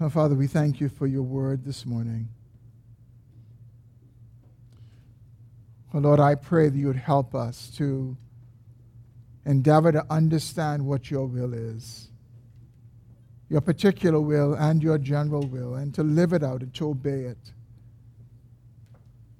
Oh, 0.00 0.08
Father, 0.08 0.34
we 0.34 0.48
thank 0.48 0.80
you 0.80 0.88
for 0.88 1.06
your 1.06 1.22
word 1.22 1.64
this 1.64 1.86
morning. 1.86 2.28
Oh, 5.94 5.98
Lord, 5.98 6.18
I 6.18 6.34
pray 6.34 6.68
that 6.68 6.76
you 6.76 6.88
would 6.88 6.96
help 6.96 7.32
us 7.32 7.70
to 7.76 8.16
endeavor 9.46 9.92
to 9.92 10.04
understand 10.10 10.84
what 10.84 11.12
your 11.12 11.26
will 11.26 11.54
is. 11.54 12.08
your 13.48 13.60
particular 13.60 14.20
will 14.20 14.54
and 14.54 14.82
your 14.82 14.98
general 14.98 15.46
will, 15.46 15.74
and 15.74 15.94
to 15.94 16.02
live 16.02 16.32
it 16.32 16.42
out 16.42 16.62
and 16.62 16.74
to 16.74 16.88
obey 16.88 17.20
it. 17.20 17.52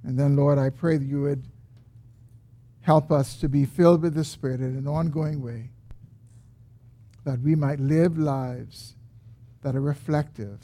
And 0.03 0.19
then, 0.19 0.37
Lord, 0.37 0.59
I 0.59 0.71
pray 0.71 0.99
that 0.99 1.05
you 1.05 1.23
would 1.23 1.45
help 2.83 3.11
us 3.11 3.37
to 3.39 3.49
be 3.49 3.65
filled 3.65 4.03
with 4.03 4.15
the 4.15 4.25
Spirit 4.25 4.61
in 4.61 4.77
an 4.77 4.87
ongoing 4.87 5.43
way, 5.43 5.71
that 7.25 7.41
we 7.41 7.55
might 7.55 7.81
live 7.81 8.19
lives 8.19 8.95
that 9.65 9.75
are 9.75 9.81
reflective 9.81 10.61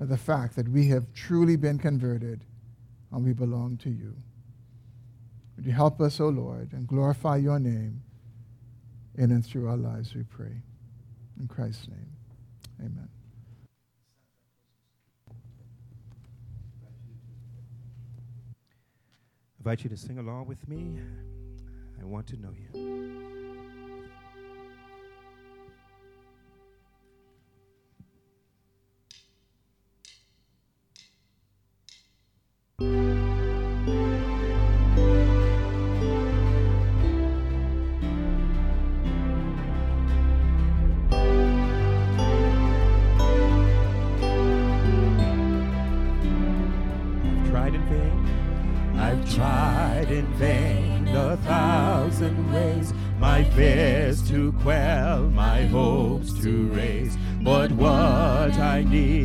of 0.00 0.08
the 0.08 0.18
fact 0.18 0.56
that 0.56 0.68
we 0.68 0.88
have 0.88 1.14
truly 1.14 1.54
been 1.54 1.78
converted 1.78 2.44
and 3.12 3.24
we 3.24 3.32
belong 3.32 3.76
to 3.76 3.88
you. 3.88 4.16
Would 5.56 5.64
you 5.64 5.72
help 5.72 6.00
us, 6.00 6.20
O 6.20 6.24
oh 6.24 6.28
Lord, 6.30 6.72
and 6.72 6.88
glorify 6.88 7.36
your 7.36 7.60
name 7.60 8.02
in 9.16 9.30
and 9.30 9.46
through 9.46 9.68
our 9.68 9.76
lives, 9.76 10.14
we 10.14 10.24
pray. 10.24 10.62
In 11.38 11.46
Christ's 11.46 11.86
name, 11.88 12.10
amen. 12.80 13.08
I 15.30 15.34
invite 19.60 19.84
you 19.84 19.90
to 19.90 19.96
sing 19.96 20.18
along 20.18 20.46
with 20.46 20.66
me. 20.68 20.98
I 22.00 22.04
want 22.04 22.26
to 22.28 22.36
know 22.36 22.52
you. 22.74 23.39
To 56.42 56.68
raise. 56.68 57.16
But 57.42 57.72
what 57.72 58.54
I 58.58 58.82
need. 58.82 59.19